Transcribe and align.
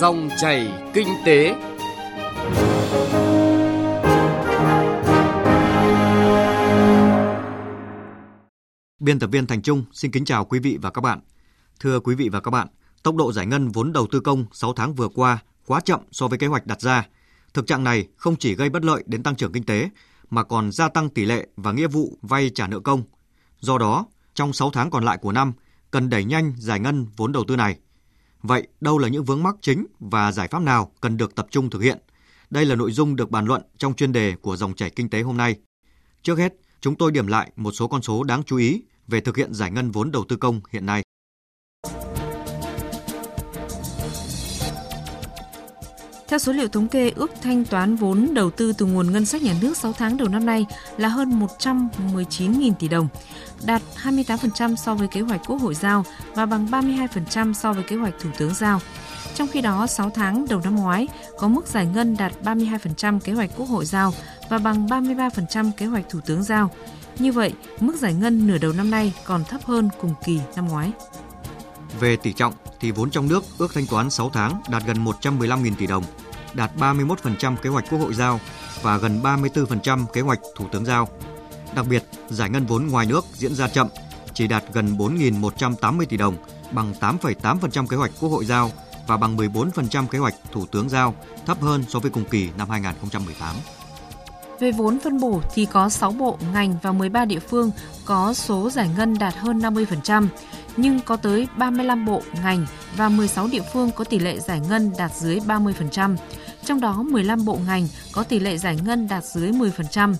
Dòng 0.00 0.28
chảy 0.36 0.90
kinh 0.94 1.08
tế. 1.24 1.54
Biên 9.00 9.18
tập 9.18 9.30
viên 9.32 9.46
Thành 9.46 9.62
Trung 9.62 9.84
xin 9.92 10.10
kính 10.10 10.24
chào 10.24 10.44
quý 10.44 10.58
vị 10.58 10.78
và 10.82 10.90
các 10.90 11.00
bạn. 11.00 11.20
Thưa 11.80 12.00
quý 12.00 12.14
vị 12.14 12.28
và 12.28 12.40
các 12.40 12.50
bạn, 12.50 12.68
tốc 13.02 13.16
độ 13.16 13.32
giải 13.32 13.46
ngân 13.46 13.68
vốn 13.68 13.92
đầu 13.92 14.06
tư 14.12 14.20
công 14.20 14.44
6 14.52 14.72
tháng 14.72 14.94
vừa 14.94 15.08
qua 15.08 15.38
quá 15.66 15.80
chậm 15.80 16.00
so 16.10 16.28
với 16.28 16.38
kế 16.38 16.46
hoạch 16.46 16.66
đặt 16.66 16.80
ra. 16.80 17.06
Thực 17.54 17.66
trạng 17.66 17.84
này 17.84 18.08
không 18.16 18.36
chỉ 18.36 18.54
gây 18.54 18.70
bất 18.70 18.84
lợi 18.84 19.04
đến 19.06 19.22
tăng 19.22 19.36
trưởng 19.36 19.52
kinh 19.52 19.64
tế 19.64 19.90
mà 20.30 20.42
còn 20.42 20.72
gia 20.72 20.88
tăng 20.88 21.10
tỷ 21.10 21.24
lệ 21.24 21.46
và 21.56 21.72
nghĩa 21.72 21.88
vụ 21.88 22.18
vay 22.22 22.50
trả 22.54 22.66
nợ 22.66 22.80
công. 22.80 23.02
Do 23.60 23.78
đó, 23.78 24.06
trong 24.34 24.52
6 24.52 24.70
tháng 24.70 24.90
còn 24.90 25.04
lại 25.04 25.18
của 25.18 25.32
năm, 25.32 25.52
cần 25.90 26.10
đẩy 26.10 26.24
nhanh 26.24 26.52
giải 26.58 26.80
ngân 26.80 27.06
vốn 27.16 27.32
đầu 27.32 27.44
tư 27.48 27.56
này. 27.56 27.78
Vậy, 28.42 28.66
đâu 28.80 28.98
là 28.98 29.08
những 29.08 29.24
vướng 29.24 29.42
mắc 29.42 29.56
chính 29.60 29.86
và 30.00 30.32
giải 30.32 30.48
pháp 30.48 30.62
nào 30.62 30.92
cần 31.00 31.16
được 31.16 31.34
tập 31.34 31.46
trung 31.50 31.70
thực 31.70 31.82
hiện? 31.82 31.98
Đây 32.50 32.64
là 32.64 32.74
nội 32.74 32.92
dung 32.92 33.16
được 33.16 33.30
bàn 33.30 33.44
luận 33.44 33.62
trong 33.78 33.94
chuyên 33.94 34.12
đề 34.12 34.34
của 34.42 34.56
dòng 34.56 34.74
chảy 34.74 34.90
kinh 34.90 35.10
tế 35.10 35.22
hôm 35.22 35.36
nay. 35.36 35.56
Trước 36.22 36.38
hết, 36.38 36.54
chúng 36.80 36.94
tôi 36.94 37.12
điểm 37.12 37.26
lại 37.26 37.52
một 37.56 37.70
số 37.70 37.88
con 37.88 38.02
số 38.02 38.22
đáng 38.22 38.42
chú 38.42 38.56
ý 38.56 38.82
về 39.06 39.20
thực 39.20 39.36
hiện 39.36 39.54
giải 39.54 39.70
ngân 39.70 39.90
vốn 39.90 40.10
đầu 40.10 40.24
tư 40.28 40.36
công 40.36 40.60
hiện 40.70 40.86
nay. 40.86 41.02
Theo 46.28 46.38
số 46.38 46.52
liệu 46.52 46.68
thống 46.68 46.88
kê, 46.88 47.10
ước 47.10 47.30
thanh 47.42 47.64
toán 47.64 47.96
vốn 47.96 48.34
đầu 48.34 48.50
tư 48.50 48.72
từ 48.72 48.86
nguồn 48.86 49.12
ngân 49.12 49.26
sách 49.26 49.42
nhà 49.42 49.54
nước 49.62 49.76
6 49.76 49.92
tháng 49.92 50.16
đầu 50.16 50.28
năm 50.28 50.46
nay 50.46 50.66
là 50.96 51.08
hơn 51.08 51.46
119.000 51.62 52.72
tỷ 52.74 52.88
đồng, 52.88 53.08
đạt 53.66 53.82
28% 54.02 54.76
so 54.76 54.94
với 54.94 55.08
kế 55.08 55.20
hoạch 55.20 55.40
Quốc 55.46 55.60
hội 55.62 55.74
giao 55.74 56.04
và 56.34 56.46
bằng 56.46 56.66
32% 56.66 57.52
so 57.52 57.72
với 57.72 57.82
kế 57.82 57.96
hoạch 57.96 58.14
Thủ 58.20 58.30
tướng 58.38 58.54
giao. 58.54 58.80
Trong 59.34 59.48
khi 59.48 59.60
đó, 59.60 59.86
6 59.86 60.10
tháng 60.10 60.46
đầu 60.48 60.60
năm 60.64 60.76
ngoái 60.76 61.08
có 61.38 61.48
mức 61.48 61.66
giải 61.66 61.86
ngân 61.86 62.16
đạt 62.16 62.32
32% 62.44 63.20
kế 63.20 63.32
hoạch 63.32 63.50
Quốc 63.56 63.66
hội 63.66 63.84
giao 63.84 64.12
và 64.48 64.58
bằng 64.58 64.86
33% 64.86 65.70
kế 65.76 65.86
hoạch 65.86 66.08
Thủ 66.08 66.20
tướng 66.26 66.42
giao. 66.42 66.70
Như 67.18 67.32
vậy, 67.32 67.52
mức 67.80 67.96
giải 67.96 68.14
ngân 68.14 68.46
nửa 68.46 68.58
đầu 68.58 68.72
năm 68.72 68.90
nay 68.90 69.12
còn 69.24 69.44
thấp 69.44 69.64
hơn 69.64 69.88
cùng 70.00 70.14
kỳ 70.24 70.40
năm 70.56 70.68
ngoái. 70.68 70.92
Về 72.00 72.16
tỷ 72.16 72.32
trọng 72.32 72.54
thì 72.80 72.90
vốn 72.90 73.10
trong 73.10 73.28
nước 73.28 73.44
ước 73.58 73.74
thanh 73.74 73.86
toán 73.86 74.10
6 74.10 74.30
tháng 74.30 74.60
đạt 74.70 74.82
gần 74.86 75.04
115.000 75.04 75.72
tỷ 75.78 75.86
đồng, 75.86 76.04
đạt 76.54 76.70
31% 76.76 77.56
kế 77.56 77.70
hoạch 77.70 77.84
Quốc 77.90 77.98
hội 77.98 78.14
giao 78.14 78.40
và 78.82 78.96
gần 78.96 79.22
34% 79.22 80.06
kế 80.06 80.20
hoạch 80.20 80.40
Thủ 80.56 80.64
tướng 80.72 80.84
giao. 80.84 81.08
Đặc 81.74 81.86
biệt, 81.90 82.04
giải 82.28 82.50
ngân 82.50 82.66
vốn 82.66 82.86
ngoài 82.86 83.06
nước 83.06 83.24
diễn 83.32 83.54
ra 83.54 83.68
chậm, 83.68 83.88
chỉ 84.34 84.46
đạt 84.46 84.64
gần 84.72 84.96
4.180 84.96 86.04
tỷ 86.04 86.16
đồng, 86.16 86.36
bằng 86.72 86.92
8,8% 87.00 87.86
kế 87.86 87.96
hoạch 87.96 88.10
Quốc 88.20 88.28
hội 88.28 88.44
giao 88.44 88.70
và 89.06 89.16
bằng 89.16 89.36
14% 89.36 90.06
kế 90.06 90.18
hoạch 90.18 90.34
Thủ 90.52 90.66
tướng 90.66 90.88
giao, 90.88 91.14
thấp 91.46 91.60
hơn 91.60 91.84
so 91.88 91.98
với 91.98 92.10
cùng 92.10 92.24
kỳ 92.24 92.48
năm 92.58 92.70
2018. 92.70 93.56
Về 94.60 94.72
vốn 94.72 94.98
phân 95.04 95.20
bổ 95.20 95.40
thì 95.54 95.66
có 95.66 95.88
6 95.88 96.12
bộ, 96.12 96.38
ngành 96.52 96.76
và 96.82 96.92
13 96.92 97.24
địa 97.24 97.38
phương 97.38 97.70
có 98.04 98.34
số 98.34 98.70
giải 98.70 98.90
ngân 98.96 99.18
đạt 99.18 99.34
hơn 99.34 99.58
50%, 99.58 100.26
nhưng 100.78 101.00
có 101.00 101.16
tới 101.16 101.48
35 101.56 102.04
bộ, 102.04 102.22
ngành 102.42 102.66
và 102.96 103.08
16 103.08 103.48
địa 103.48 103.62
phương 103.72 103.90
có 103.90 104.04
tỷ 104.04 104.18
lệ 104.18 104.38
giải 104.40 104.60
ngân 104.60 104.92
đạt 104.98 105.12
dưới 105.14 105.38
30%, 105.38 106.16
trong 106.64 106.80
đó 106.80 107.02
15 107.02 107.44
bộ 107.44 107.58
ngành 107.66 107.88
có 108.12 108.22
tỷ 108.22 108.38
lệ 108.38 108.58
giải 108.58 108.76
ngân 108.84 109.08
đạt 109.08 109.24
dưới 109.24 109.52
10%. 109.52 110.14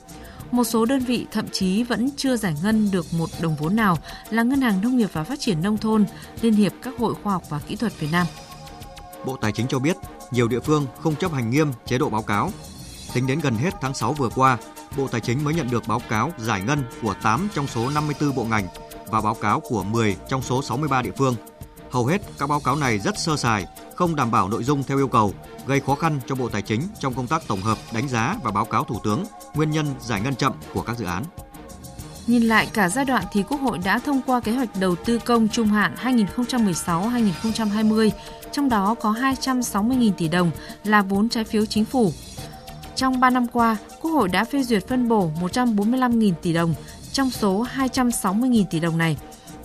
Một 0.50 0.64
số 0.64 0.84
đơn 0.84 1.00
vị 1.00 1.26
thậm 1.32 1.48
chí 1.52 1.82
vẫn 1.82 2.10
chưa 2.16 2.36
giải 2.36 2.54
ngân 2.62 2.90
được 2.90 3.06
một 3.12 3.30
đồng 3.40 3.56
vốn 3.56 3.76
nào 3.76 3.98
là 4.30 4.42
Ngân 4.42 4.60
hàng 4.60 4.80
Nông 4.82 4.96
nghiệp 4.96 5.10
và 5.12 5.24
Phát 5.24 5.40
triển 5.40 5.62
Nông 5.62 5.76
thôn, 5.76 6.04
Liên 6.40 6.52
hiệp 6.52 6.72
các 6.82 6.94
hội 6.98 7.14
khoa 7.22 7.32
học 7.32 7.42
và 7.48 7.60
kỹ 7.66 7.76
thuật 7.76 8.00
Việt 8.00 8.08
Nam. 8.12 8.26
Bộ 9.24 9.36
Tài 9.36 9.52
chính 9.52 9.66
cho 9.68 9.78
biết, 9.78 9.96
nhiều 10.30 10.48
địa 10.48 10.60
phương 10.60 10.86
không 11.00 11.16
chấp 11.16 11.32
hành 11.32 11.50
nghiêm 11.50 11.72
chế 11.86 11.98
độ 11.98 12.10
báo 12.10 12.22
cáo. 12.22 12.50
Tính 13.14 13.26
đến 13.26 13.40
gần 13.40 13.54
hết 13.54 13.74
tháng 13.80 13.94
6 13.94 14.12
vừa 14.12 14.28
qua, 14.28 14.58
Bộ 14.96 15.08
Tài 15.08 15.20
chính 15.20 15.44
mới 15.44 15.54
nhận 15.54 15.70
được 15.70 15.82
báo 15.88 16.02
cáo 16.08 16.32
giải 16.38 16.62
ngân 16.66 16.82
của 17.02 17.14
8 17.22 17.48
trong 17.54 17.66
số 17.66 17.90
54 17.90 18.34
bộ 18.34 18.44
ngành 18.44 18.66
và 19.10 19.20
báo 19.20 19.34
cáo 19.34 19.60
của 19.60 19.82
10 19.82 20.16
trong 20.28 20.42
số 20.42 20.62
63 20.62 21.02
địa 21.02 21.12
phương. 21.16 21.34
Hầu 21.90 22.06
hết 22.06 22.22
các 22.38 22.48
báo 22.48 22.60
cáo 22.60 22.76
này 22.76 22.98
rất 22.98 23.18
sơ 23.18 23.36
sài, 23.36 23.66
không 23.96 24.16
đảm 24.16 24.30
bảo 24.30 24.48
nội 24.48 24.64
dung 24.64 24.82
theo 24.82 24.98
yêu 24.98 25.08
cầu, 25.08 25.32
gây 25.66 25.80
khó 25.80 25.94
khăn 25.94 26.20
cho 26.26 26.34
Bộ 26.34 26.48
Tài 26.48 26.62
chính 26.62 26.80
trong 26.98 27.14
công 27.14 27.26
tác 27.26 27.42
tổng 27.48 27.60
hợp, 27.60 27.78
đánh 27.92 28.08
giá 28.08 28.36
và 28.42 28.50
báo 28.50 28.64
cáo 28.64 28.84
Thủ 28.84 28.98
tướng 29.04 29.24
nguyên 29.54 29.70
nhân 29.70 29.86
giải 30.00 30.20
ngân 30.20 30.34
chậm 30.34 30.52
của 30.74 30.82
các 30.82 30.98
dự 30.98 31.04
án. 31.04 31.24
Nhìn 32.26 32.42
lại 32.42 32.68
cả 32.72 32.88
giai 32.88 33.04
đoạn 33.04 33.24
thì 33.32 33.42
Quốc 33.42 33.60
hội 33.60 33.78
đã 33.84 33.98
thông 33.98 34.20
qua 34.26 34.40
kế 34.40 34.52
hoạch 34.52 34.68
đầu 34.80 34.96
tư 34.96 35.18
công 35.18 35.48
trung 35.48 35.66
hạn 35.66 35.94
2016-2020, 36.02 38.10
trong 38.52 38.68
đó 38.68 38.94
có 38.94 39.12
260.000 39.12 40.12
tỷ 40.12 40.28
đồng 40.28 40.50
là 40.84 41.02
vốn 41.02 41.28
trái 41.28 41.44
phiếu 41.44 41.66
chính 41.66 41.84
phủ. 41.84 42.12
Trong 42.96 43.20
3 43.20 43.30
năm 43.30 43.46
qua, 43.46 43.76
Quốc 44.00 44.10
hội 44.10 44.28
đã 44.28 44.44
phê 44.44 44.62
duyệt 44.62 44.88
phân 44.88 45.08
bổ 45.08 45.30
145.000 45.40 46.32
tỷ 46.42 46.52
đồng 46.52 46.74
trong 47.18 47.30
số 47.30 47.66
260.000 47.76 48.64
tỷ 48.70 48.80
đồng 48.80 48.98
này 48.98 49.16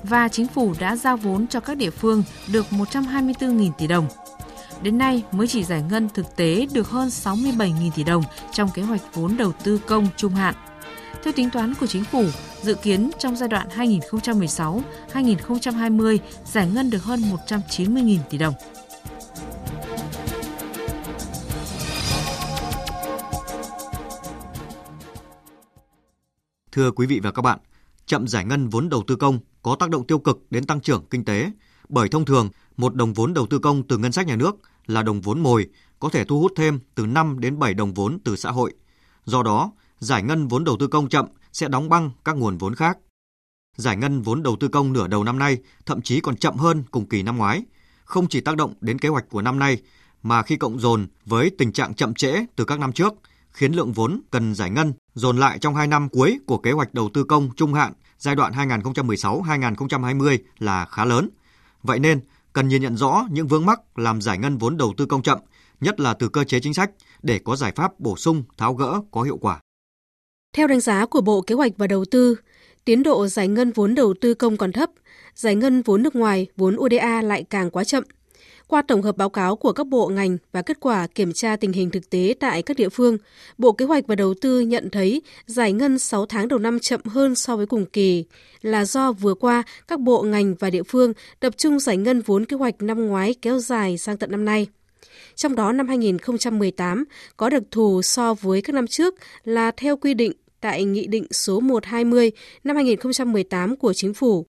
và 0.03 0.27
chính 0.27 0.47
phủ 0.47 0.73
đã 0.79 0.95
giao 0.95 1.17
vốn 1.17 1.47
cho 1.47 1.59
các 1.59 1.77
địa 1.77 1.89
phương 1.89 2.23
được 2.47 2.65
124.000 2.71 3.71
tỷ 3.77 3.87
đồng. 3.87 4.07
Đến 4.81 4.97
nay 4.97 5.23
mới 5.31 5.47
chỉ 5.47 5.63
giải 5.63 5.83
ngân 5.89 6.09
thực 6.13 6.35
tế 6.35 6.67
được 6.73 6.89
hơn 6.89 7.07
67.000 7.07 7.91
tỷ 7.95 8.03
đồng 8.03 8.23
trong 8.51 8.69
kế 8.73 8.81
hoạch 8.81 9.01
vốn 9.13 9.37
đầu 9.37 9.51
tư 9.63 9.79
công 9.87 10.07
trung 10.17 10.35
hạn. 10.35 10.55
Theo 11.23 11.33
tính 11.33 11.49
toán 11.49 11.73
của 11.79 11.87
chính 11.87 12.03
phủ, 12.03 12.25
dự 12.61 12.73
kiến 12.73 13.11
trong 13.19 13.35
giai 13.35 13.49
đoạn 13.49 13.67
2016-2020 15.13 16.17
giải 16.45 16.67
ngân 16.67 16.89
được 16.89 17.03
hơn 17.03 17.21
190.000 17.47 18.17
tỷ 18.29 18.37
đồng. 18.37 18.53
Thưa 26.75 26.91
quý 26.91 27.07
vị 27.07 27.19
và 27.19 27.31
các 27.31 27.41
bạn, 27.41 27.59
chậm 28.05 28.27
giải 28.27 28.45
ngân 28.45 28.69
vốn 28.69 28.89
đầu 28.89 29.03
tư 29.07 29.15
công 29.15 29.39
có 29.61 29.75
tác 29.79 29.89
động 29.89 30.07
tiêu 30.07 30.19
cực 30.19 30.45
đến 30.49 30.65
tăng 30.65 30.81
trưởng 30.81 31.05
kinh 31.09 31.25
tế, 31.25 31.51
bởi 31.89 32.09
thông 32.09 32.25
thường 32.25 32.49
một 32.77 32.95
đồng 32.95 33.13
vốn 33.13 33.33
đầu 33.33 33.47
tư 33.47 33.59
công 33.59 33.87
từ 33.87 33.97
ngân 33.97 34.11
sách 34.11 34.27
nhà 34.27 34.35
nước 34.35 34.55
là 34.85 35.03
đồng 35.03 35.21
vốn 35.21 35.39
mồi 35.39 35.69
có 35.99 36.09
thể 36.09 36.25
thu 36.25 36.39
hút 36.39 36.51
thêm 36.55 36.79
từ 36.95 37.05
5 37.05 37.39
đến 37.39 37.59
7 37.59 37.73
đồng 37.73 37.93
vốn 37.93 38.19
từ 38.25 38.35
xã 38.35 38.51
hội. 38.51 38.73
Do 39.25 39.43
đó, 39.43 39.71
giải 39.99 40.23
ngân 40.23 40.47
vốn 40.47 40.63
đầu 40.63 40.77
tư 40.79 40.87
công 40.87 41.09
chậm 41.09 41.25
sẽ 41.51 41.67
đóng 41.67 41.89
băng 41.89 42.11
các 42.25 42.37
nguồn 42.37 42.57
vốn 42.57 42.75
khác. 42.75 42.97
Giải 43.77 43.97
ngân 43.97 44.21
vốn 44.21 44.43
đầu 44.43 44.57
tư 44.59 44.67
công 44.67 44.93
nửa 44.93 45.07
đầu 45.07 45.23
năm 45.23 45.39
nay 45.39 45.57
thậm 45.85 46.01
chí 46.01 46.19
còn 46.19 46.37
chậm 46.37 46.55
hơn 46.55 46.83
cùng 46.91 47.09
kỳ 47.09 47.23
năm 47.23 47.37
ngoái, 47.37 47.63
không 48.05 48.27
chỉ 48.27 48.41
tác 48.41 48.57
động 48.57 48.73
đến 48.81 48.99
kế 48.99 49.09
hoạch 49.09 49.29
của 49.29 49.41
năm 49.41 49.59
nay 49.59 49.81
mà 50.23 50.41
khi 50.41 50.57
cộng 50.57 50.79
dồn 50.79 51.07
với 51.25 51.51
tình 51.57 51.71
trạng 51.71 51.93
chậm 51.93 52.13
trễ 52.13 52.45
từ 52.55 52.65
các 52.65 52.79
năm 52.79 52.93
trước, 52.93 53.13
khiến 53.53 53.73
lượng 53.73 53.93
vốn 53.93 54.21
cần 54.31 54.55
giải 54.55 54.69
ngân 54.69 54.93
dồn 55.13 55.37
lại 55.37 55.59
trong 55.59 55.75
2 55.75 55.87
năm 55.87 56.09
cuối 56.09 56.39
của 56.45 56.57
kế 56.57 56.71
hoạch 56.71 56.93
đầu 56.93 57.09
tư 57.13 57.23
công 57.23 57.49
trung 57.55 57.73
hạn 57.73 57.93
giai 58.17 58.35
đoạn 58.35 58.53
2016-2020 58.53 60.37
là 60.59 60.85
khá 60.85 61.05
lớn. 61.05 61.29
Vậy 61.83 61.99
nên, 61.99 62.19
cần 62.53 62.67
nhìn 62.67 62.81
nhận 62.81 62.97
rõ 62.97 63.25
những 63.31 63.47
vướng 63.47 63.65
mắc 63.65 63.79
làm 63.95 64.21
giải 64.21 64.37
ngân 64.37 64.57
vốn 64.57 64.77
đầu 64.77 64.93
tư 64.97 65.05
công 65.05 65.21
chậm, 65.21 65.39
nhất 65.81 65.99
là 65.99 66.13
từ 66.13 66.29
cơ 66.29 66.43
chế 66.43 66.59
chính 66.59 66.73
sách 66.73 66.91
để 67.23 67.39
có 67.39 67.55
giải 67.55 67.71
pháp 67.75 67.99
bổ 67.99 68.17
sung 68.17 68.43
tháo 68.57 68.73
gỡ 68.73 69.01
có 69.11 69.21
hiệu 69.21 69.37
quả. 69.37 69.59
Theo 70.55 70.67
đánh 70.67 70.79
giá 70.79 71.05
của 71.05 71.21
Bộ 71.21 71.41
Kế 71.41 71.55
hoạch 71.55 71.71
và 71.77 71.87
Đầu 71.87 72.05
tư, 72.11 72.35
tiến 72.85 73.03
độ 73.03 73.27
giải 73.27 73.47
ngân 73.47 73.71
vốn 73.71 73.95
đầu 73.95 74.13
tư 74.21 74.33
công 74.33 74.57
còn 74.57 74.71
thấp, 74.71 74.89
giải 75.35 75.55
ngân 75.55 75.81
vốn 75.81 76.03
nước 76.03 76.15
ngoài, 76.15 76.47
vốn 76.57 76.75
ODA 76.79 77.21
lại 77.21 77.43
càng 77.49 77.69
quá 77.69 77.83
chậm. 77.83 78.03
Qua 78.73 78.81
tổng 78.81 79.01
hợp 79.01 79.17
báo 79.17 79.29
cáo 79.29 79.55
của 79.55 79.71
các 79.71 79.87
bộ 79.87 80.07
ngành 80.07 80.37
và 80.51 80.61
kết 80.61 80.77
quả 80.79 81.07
kiểm 81.07 81.33
tra 81.33 81.55
tình 81.55 81.73
hình 81.73 81.89
thực 81.89 82.09
tế 82.09 82.35
tại 82.39 82.61
các 82.61 82.77
địa 82.77 82.89
phương, 82.89 83.17
Bộ 83.57 83.71
Kế 83.71 83.85
hoạch 83.85 84.07
và 84.07 84.15
Đầu 84.15 84.33
tư 84.41 84.59
nhận 84.59 84.89
thấy 84.89 85.21
giải 85.45 85.73
ngân 85.73 85.99
6 85.99 86.25
tháng 86.25 86.47
đầu 86.47 86.59
năm 86.59 86.79
chậm 86.79 87.01
hơn 87.05 87.35
so 87.35 87.55
với 87.55 87.65
cùng 87.65 87.85
kỳ 87.85 88.25
là 88.61 88.85
do 88.85 89.11
vừa 89.11 89.33
qua 89.33 89.63
các 89.87 89.99
bộ 89.99 90.21
ngành 90.21 90.55
và 90.55 90.69
địa 90.69 90.83
phương 90.83 91.13
tập 91.39 91.53
trung 91.57 91.79
giải 91.79 91.97
ngân 91.97 92.21
vốn 92.21 92.45
kế 92.45 92.57
hoạch 92.57 92.81
năm 92.81 93.07
ngoái 93.07 93.35
kéo 93.41 93.59
dài 93.59 93.97
sang 93.97 94.17
tận 94.17 94.31
năm 94.31 94.45
nay. 94.45 94.67
Trong 95.35 95.55
đó 95.55 95.71
năm 95.71 95.87
2018 95.87 97.03
có 97.37 97.49
đặc 97.49 97.63
thù 97.71 98.01
so 98.01 98.33
với 98.33 98.61
các 98.61 98.73
năm 98.73 98.87
trước 98.87 99.15
là 99.43 99.71
theo 99.71 99.97
quy 99.97 100.13
định 100.13 100.31
tại 100.61 100.83
Nghị 100.83 101.07
định 101.07 101.25
số 101.31 101.59
120 101.59 102.31
năm 102.63 102.75
2018 102.75 103.75
của 103.75 103.93
Chính 103.93 104.13
phủ 104.13 104.45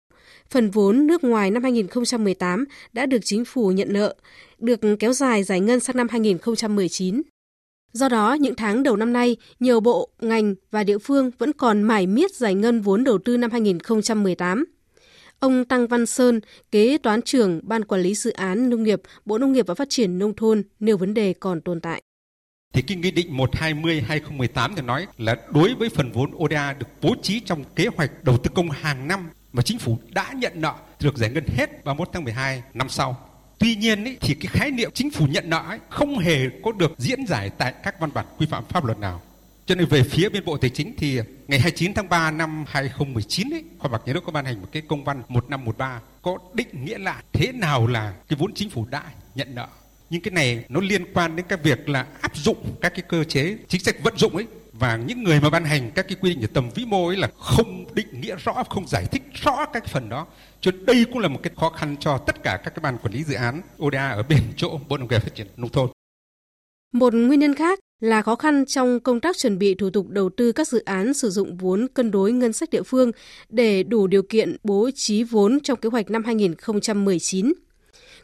Phần 0.53 0.71
vốn 0.71 1.07
nước 1.07 1.25
ngoài 1.25 1.51
năm 1.51 1.63
2018 1.63 2.65
đã 2.93 3.07
được 3.07 3.19
chính 3.25 3.45
phủ 3.45 3.71
nhận 3.71 3.93
nợ, 3.93 4.15
được 4.59 4.81
kéo 4.99 5.13
dài 5.13 5.45
giải 5.45 5.61
ngân 5.61 5.81
sang 5.81 5.97
năm 5.97 6.09
2019. 6.11 7.23
Do 7.93 8.09
đó, 8.09 8.35
những 8.35 8.55
tháng 8.55 8.83
đầu 8.83 8.97
năm 8.97 9.13
nay, 9.13 9.37
nhiều 9.61 9.81
bộ, 9.81 10.09
ngành 10.21 10.55
và 10.71 10.85
địa 10.85 10.99
phương 10.99 11.31
vẫn 11.39 11.53
còn 11.53 11.83
mải 11.83 12.07
miết 12.07 12.35
giải 12.35 12.55
ngân 12.55 12.81
vốn 12.81 13.05
đầu 13.05 13.19
tư 13.19 13.37
năm 13.37 13.51
2018. 13.51 14.65
Ông 15.39 15.65
Tăng 15.65 15.87
Văn 15.87 16.07
Sơn, 16.07 16.41
kế 16.71 16.99
toán 16.99 17.23
trưởng 17.23 17.61
Ban 17.63 17.85
Quản 17.85 18.01
lý 18.01 18.15
Dự 18.15 18.31
án 18.31 18.71
Nông 18.71 18.83
nghiệp, 18.83 19.03
Bộ 19.25 19.39
Nông 19.39 19.53
nghiệp 19.53 19.67
và 19.67 19.75
Phát 19.75 19.89
triển 19.91 20.19
Nông 20.19 20.37
thôn 20.37 20.63
nêu 20.81 20.97
vấn 20.97 21.15
đề 21.15 21.33
còn 21.33 21.61
tồn 21.61 21.81
tại. 21.81 22.03
Thì 22.73 22.83
cái 22.83 22.97
Nghị 22.97 23.11
định 23.11 23.37
120-2018 23.37 24.71
thì 24.77 24.83
nói 24.83 25.07
là 25.19 25.37
đối 25.55 25.75
với 25.75 25.89
phần 25.89 26.13
vốn 26.13 26.31
ODA 26.45 26.73
được 26.73 26.87
bố 27.03 27.15
trí 27.23 27.41
trong 27.41 27.65
kế 27.77 27.87
hoạch 27.97 28.25
đầu 28.25 28.39
tư 28.39 28.51
công 28.55 28.71
hàng 28.71 29.09
năm 29.09 29.29
mà 29.53 29.63
chính 29.63 29.79
phủ 29.79 29.99
đã 30.11 30.33
nhận 30.33 30.53
nợ 30.55 30.75
được 31.01 31.17
giải 31.17 31.31
ngân 31.31 31.45
hết 31.57 31.85
31 31.85 32.09
tháng 32.13 32.25
12 32.25 32.63
năm 32.75 32.89
sau. 32.89 33.29
Tuy 33.59 33.75
nhiên 33.75 34.05
ý, 34.05 34.17
thì 34.21 34.35
cái 34.35 34.47
khái 34.47 34.71
niệm 34.71 34.91
chính 34.95 35.11
phủ 35.11 35.27
nhận 35.27 35.51
nợ 35.51 35.65
ấy, 35.69 35.79
không 35.89 36.19
hề 36.19 36.39
có 36.65 36.73
được 36.73 36.93
diễn 36.99 37.27
giải 37.27 37.51
tại 37.59 37.75
các 37.83 38.01
văn 38.01 38.11
bản 38.15 38.27
quy 38.39 38.47
phạm 38.47 38.65
pháp 38.69 38.85
luật 38.85 38.99
nào. 38.99 39.21
Cho 39.67 39.75
nên 39.75 39.87
về 39.87 40.03
phía 40.03 40.29
bên 40.29 40.45
Bộ 40.45 40.57
Tài 40.57 40.71
chính 40.71 40.95
thì 40.99 41.21
ngày 41.49 41.61
29 41.61 41.95
tháng 41.95 42.09
3 42.09 42.31
năm 42.31 42.65
2019 42.69 43.51
ấy, 43.55 43.65
Kho 43.79 43.89
bạc 43.89 44.03
Nhà 44.07 44.13
nước 44.13 44.25
có 44.27 44.33
ban 44.33 44.45
hành 44.45 44.61
một 44.61 44.69
cái 44.73 44.83
công 44.89 45.05
văn 45.05 45.23
1513 45.29 46.01
có 46.23 46.39
định 46.55 46.85
nghĩa 46.85 46.99
lại 46.99 47.23
thế 47.33 47.53
nào 47.53 47.87
là 47.87 48.15
cái 48.29 48.37
vốn 48.41 48.55
chính 48.55 48.71
phủ 48.71 48.87
đã 48.91 49.03
nhận 49.35 49.55
nợ. 49.55 49.69
Nhưng 50.11 50.21
cái 50.21 50.33
này 50.33 50.65
nó 50.69 50.81
liên 50.81 51.13
quan 51.15 51.37
đến 51.37 51.47
cái 51.49 51.59
việc 51.63 51.89
là 51.89 52.07
áp 52.21 52.37
dụng 52.37 52.77
các 52.81 52.93
cái 52.95 53.03
cơ 53.09 53.25
chế 53.25 53.57
chính 53.69 53.81
sách 53.81 53.97
vận 54.03 54.17
dụng 54.17 54.37
ấy 54.37 54.47
và 54.83 54.97
những 54.97 55.23
người 55.23 55.41
mà 55.41 55.51
ban 55.51 55.65
hành 55.65 55.91
các 55.95 56.09
cái 56.09 56.17
quy 56.21 56.31
định 56.31 56.41
về 56.41 56.47
tầm 56.55 56.71
vĩ 56.75 56.85
mô 56.85 57.07
ấy 57.07 57.17
là 57.17 57.29
không 57.39 57.85
định 57.95 58.21
nghĩa 58.21 58.37
rõ, 58.45 58.63
không 58.71 58.89
giải 58.89 59.05
thích 59.13 59.23
rõ 59.33 59.67
các 59.73 59.87
phần 59.87 60.09
đó. 60.09 60.27
Cho 60.61 60.71
đây 60.87 61.05
cũng 61.13 61.19
là 61.19 61.29
một 61.29 61.41
cái 61.43 61.53
khó 61.57 61.71
khăn 61.71 61.97
cho 62.01 62.19
tất 62.19 62.43
cả 62.43 62.61
các 62.65 62.71
cái 62.75 62.81
ban 62.83 62.99
quản 62.99 63.15
lý 63.15 63.25
dự 63.25 63.35
án 63.35 63.63
ODA 63.83 64.09
ở 64.09 64.23
bên 64.23 64.39
chỗ 64.57 64.81
Bộ 64.89 64.99
Nông 64.99 65.09
nghiệp 65.09 65.19
Phát 65.19 65.35
triển 65.35 65.47
Nông 65.57 65.71
thôn. 65.71 65.91
Một 66.93 67.15
nguyên 67.15 67.41
nhân 67.41 67.55
khác 67.55 67.79
là 68.01 68.23
khó 68.23 68.37
khăn 68.37 68.65
trong 68.67 69.01
công 69.01 69.21
tác 69.21 69.37
chuẩn 69.37 69.59
bị 69.59 69.75
thủ 69.75 69.91
tục 69.91 70.09
đầu 70.09 70.31
tư 70.37 70.53
các 70.53 70.69
dự 70.69 70.83
án 70.85 71.15
sử 71.15 71.31
dụng 71.31 71.57
vốn 71.57 71.87
cân 71.95 72.11
đối 72.11 72.33
ngân 72.33 72.53
sách 72.53 72.71
địa 72.71 72.83
phương 72.83 73.11
để 73.49 73.83
đủ 73.83 74.07
điều 74.07 74.23
kiện 74.23 74.57
bố 74.65 74.91
trí 74.95 75.23
vốn 75.23 75.61
trong 75.61 75.81
kế 75.81 75.89
hoạch 75.89 76.11
năm 76.11 76.25
2019. 76.25 77.53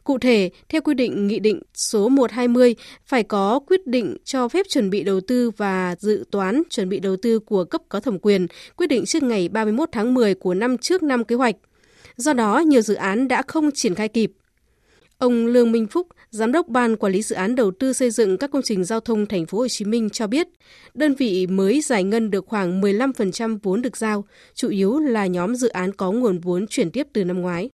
Cụ 0.08 0.19
thể, 0.19 0.50
theo 0.69 0.81
quy 0.81 0.94
định 0.94 1.26
Nghị 1.26 1.38
định 1.38 1.60
số 1.75 2.08
120, 2.08 2.75
phải 3.06 3.22
có 3.22 3.60
quyết 3.66 3.87
định 3.87 4.16
cho 4.25 4.49
phép 4.49 4.66
chuẩn 4.69 4.90
bị 4.90 5.02
đầu 5.02 5.20
tư 5.20 5.50
và 5.50 5.96
dự 5.99 6.25
toán 6.31 6.62
chuẩn 6.70 6.88
bị 6.88 7.00
đầu 7.00 7.16
tư 7.22 7.38
của 7.38 7.64
cấp 7.64 7.82
có 7.88 8.00
thẩm 8.00 8.19
quyền, 8.19 8.46
quyết 8.76 8.87
định 8.87 9.05
trước 9.06 9.22
ngày 9.22 9.49
31 9.49 9.88
tháng 9.93 10.14
10 10.14 10.34
của 10.34 10.55
năm 10.55 10.78
trước 10.78 11.02
năm 11.02 11.25
kế 11.25 11.37
hoạch. 11.37 11.55
Do 12.16 12.32
đó, 12.32 12.58
nhiều 12.58 12.81
dự 12.81 12.94
án 12.94 13.28
đã 13.28 13.43
không 13.43 13.70
triển 13.75 13.94
khai 13.94 14.08
kịp. 14.08 14.32
Ông 15.19 15.46
Lương 15.46 15.72
Minh 15.72 15.87
Phúc, 15.87 16.06
Giám 16.31 16.52
đốc 16.52 16.69
Ban 16.69 16.96
Quản 16.96 17.12
lý 17.12 17.22
Dự 17.22 17.37
án 17.37 17.54
Đầu 17.54 17.70
tư 17.70 17.93
xây 17.93 18.11
dựng 18.11 18.38
các 18.38 18.50
công 18.50 18.62
trình 18.62 18.84
giao 18.84 19.00
thông 19.00 19.26
Thành 19.26 19.46
phố 19.46 19.58
Hồ 19.58 19.69
Chí 19.69 19.84
Minh 19.84 20.11
cho 20.11 20.26
biết, 20.26 20.49
đơn 20.94 21.14
vị 21.14 21.46
mới 21.46 21.81
giải 21.81 22.04
ngân 22.04 22.31
được 22.31 22.46
khoảng 22.46 22.81
15% 22.81 23.58
vốn 23.62 23.82
được 23.82 23.96
giao, 23.96 24.25
chủ 24.54 24.69
yếu 24.69 24.99
là 24.99 25.26
nhóm 25.26 25.54
dự 25.54 25.69
án 25.69 25.93
có 25.93 26.12
nguồn 26.12 26.38
vốn 26.38 26.66
chuyển 26.66 26.90
tiếp 26.90 27.06
từ 27.12 27.25
năm 27.25 27.40
ngoái. 27.40 27.70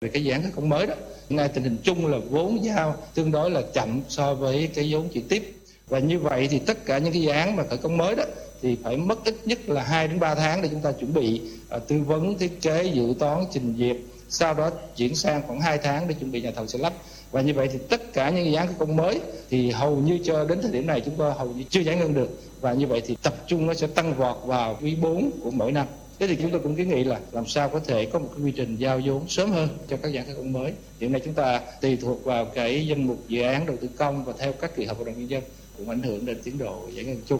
Về 0.00 0.08
cái 0.08 0.24
dự 0.24 0.32
án 0.32 0.42
khởi 0.42 0.52
công 0.52 0.68
mới 0.68 0.86
đó, 0.86 0.94
ngay 1.28 1.48
tình 1.48 1.64
hình 1.64 1.76
chung 1.82 2.06
là 2.06 2.18
vốn 2.30 2.64
giao 2.64 2.94
tương 3.14 3.30
đối 3.30 3.50
là 3.50 3.62
chậm 3.72 4.00
so 4.08 4.34
với 4.34 4.70
cái 4.74 4.88
vốn 4.92 5.08
chuyển 5.08 5.28
tiếp. 5.28 5.54
Và 5.88 5.98
như 5.98 6.18
vậy 6.18 6.48
thì 6.50 6.58
tất 6.58 6.86
cả 6.86 6.98
những 6.98 7.12
cái 7.12 7.22
dự 7.22 7.30
án 7.30 7.56
mà 7.56 7.64
khởi 7.68 7.78
công 7.78 7.96
mới 7.96 8.14
đó 8.14 8.24
thì 8.62 8.76
phải 8.82 8.96
mất 8.96 9.24
ít 9.24 9.34
nhất 9.44 9.68
là 9.68 9.82
2 9.82 10.08
đến 10.08 10.20
3 10.20 10.34
tháng 10.34 10.62
để 10.62 10.68
chúng 10.68 10.80
ta 10.80 10.92
chuẩn 10.92 11.14
bị 11.14 11.40
uh, 11.76 11.88
tư 11.88 12.02
vấn 12.06 12.38
thiết 12.38 12.62
kế 12.62 12.84
dự 12.84 13.14
toán 13.18 13.44
trình 13.52 13.74
duyệt. 13.78 13.96
Sau 14.28 14.54
đó 14.54 14.70
chuyển 14.96 15.14
sang 15.14 15.42
khoảng 15.46 15.60
2 15.60 15.78
tháng 15.78 16.08
để 16.08 16.14
chuẩn 16.14 16.32
bị 16.32 16.40
nhà 16.40 16.50
thầu 16.56 16.66
sẽ 16.66 16.78
lắp. 16.78 16.92
Và 17.30 17.40
như 17.40 17.54
vậy 17.54 17.68
thì 17.72 17.78
tất 17.88 18.12
cả 18.12 18.30
những 18.30 18.46
dự 18.46 18.54
án 18.54 18.66
khởi 18.66 18.76
công 18.78 18.96
mới 18.96 19.20
thì 19.50 19.70
hầu 19.70 19.96
như 19.96 20.18
cho 20.24 20.44
đến 20.44 20.58
thời 20.62 20.72
điểm 20.72 20.86
này 20.86 21.00
chúng 21.00 21.16
ta 21.16 21.30
hầu 21.30 21.48
như 21.48 21.64
chưa 21.70 21.80
giải 21.80 21.96
ngân 21.96 22.14
được. 22.14 22.40
Và 22.60 22.72
như 22.72 22.86
vậy 22.86 23.02
thì 23.06 23.16
tập 23.22 23.34
trung 23.46 23.66
nó 23.66 23.74
sẽ 23.74 23.86
tăng 23.86 24.14
vọt 24.14 24.36
vào 24.44 24.78
quý 24.82 24.96
4 25.02 25.30
của 25.42 25.50
mỗi 25.50 25.72
năm 25.72 25.86
thế 26.18 26.26
thì 26.26 26.36
chúng 26.42 26.50
tôi 26.50 26.60
cũng 26.60 26.76
kiến 26.76 26.88
nghị 26.88 27.04
là 27.04 27.20
làm 27.32 27.46
sao 27.46 27.68
có 27.68 27.80
thể 27.80 28.06
có 28.12 28.18
một 28.18 28.28
cái 28.36 28.44
quy 28.44 28.52
trình 28.52 28.76
giao 28.76 29.00
vốn 29.04 29.28
sớm 29.28 29.50
hơn 29.50 29.68
cho 29.88 29.96
các 29.96 30.12
dự 30.12 30.18
án 30.18 30.26
công 30.36 30.52
mới 30.52 30.72
hiện 31.00 31.12
nay 31.12 31.20
chúng 31.24 31.34
ta 31.34 31.60
tùy 31.80 31.96
thuộc 31.96 32.24
vào 32.24 32.44
cái 32.44 32.86
danh 32.86 33.06
mục 33.06 33.28
dự 33.28 33.42
án 33.42 33.66
đầu 33.66 33.76
tư 33.80 33.88
công 33.96 34.24
và 34.24 34.32
theo 34.38 34.52
các 34.52 34.76
kỳ 34.76 34.84
họp 34.84 34.96
hội 34.96 35.06
đồng 35.06 35.18
nhân 35.18 35.30
dân 35.30 35.42
cũng 35.78 35.90
ảnh 35.90 36.02
hưởng 36.02 36.26
đến 36.26 36.38
tiến 36.44 36.58
độ 36.58 36.88
giải 36.94 37.04
ngân 37.04 37.20
chung 37.26 37.38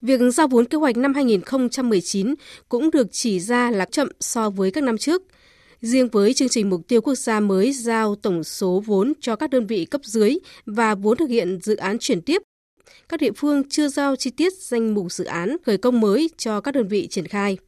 Việc 0.00 0.20
giao 0.34 0.48
vốn 0.48 0.64
kế 0.64 0.78
hoạch 0.78 0.96
năm 0.96 1.14
2019 1.14 2.34
cũng 2.68 2.90
được 2.90 3.06
chỉ 3.10 3.40
ra 3.40 3.70
là 3.70 3.84
chậm 3.84 4.08
so 4.20 4.50
với 4.50 4.70
các 4.70 4.84
năm 4.84 4.98
trước. 4.98 5.22
Riêng 5.80 6.08
với 6.08 6.34
chương 6.34 6.48
trình 6.48 6.70
mục 6.70 6.80
tiêu 6.88 7.00
quốc 7.00 7.14
gia 7.14 7.40
mới 7.40 7.72
giao 7.72 8.14
tổng 8.14 8.44
số 8.44 8.82
vốn 8.86 9.12
cho 9.20 9.36
các 9.36 9.50
đơn 9.50 9.66
vị 9.66 9.84
cấp 9.84 10.00
dưới 10.04 10.38
và 10.66 10.94
vốn 10.94 11.16
thực 11.16 11.30
hiện 11.30 11.58
dự 11.62 11.76
án 11.76 11.98
chuyển 11.98 12.20
tiếp, 12.20 12.42
các 13.08 13.20
địa 13.20 13.32
phương 13.36 13.68
chưa 13.68 13.88
giao 13.88 14.16
chi 14.16 14.30
tiết 14.30 14.52
danh 14.52 14.94
mục 14.94 15.12
dự 15.12 15.24
án 15.24 15.56
khởi 15.66 15.78
công 15.78 16.00
mới 16.00 16.30
cho 16.36 16.60
các 16.60 16.74
đơn 16.74 16.88
vị 16.88 17.06
triển 17.10 17.26
khai. 17.26 17.58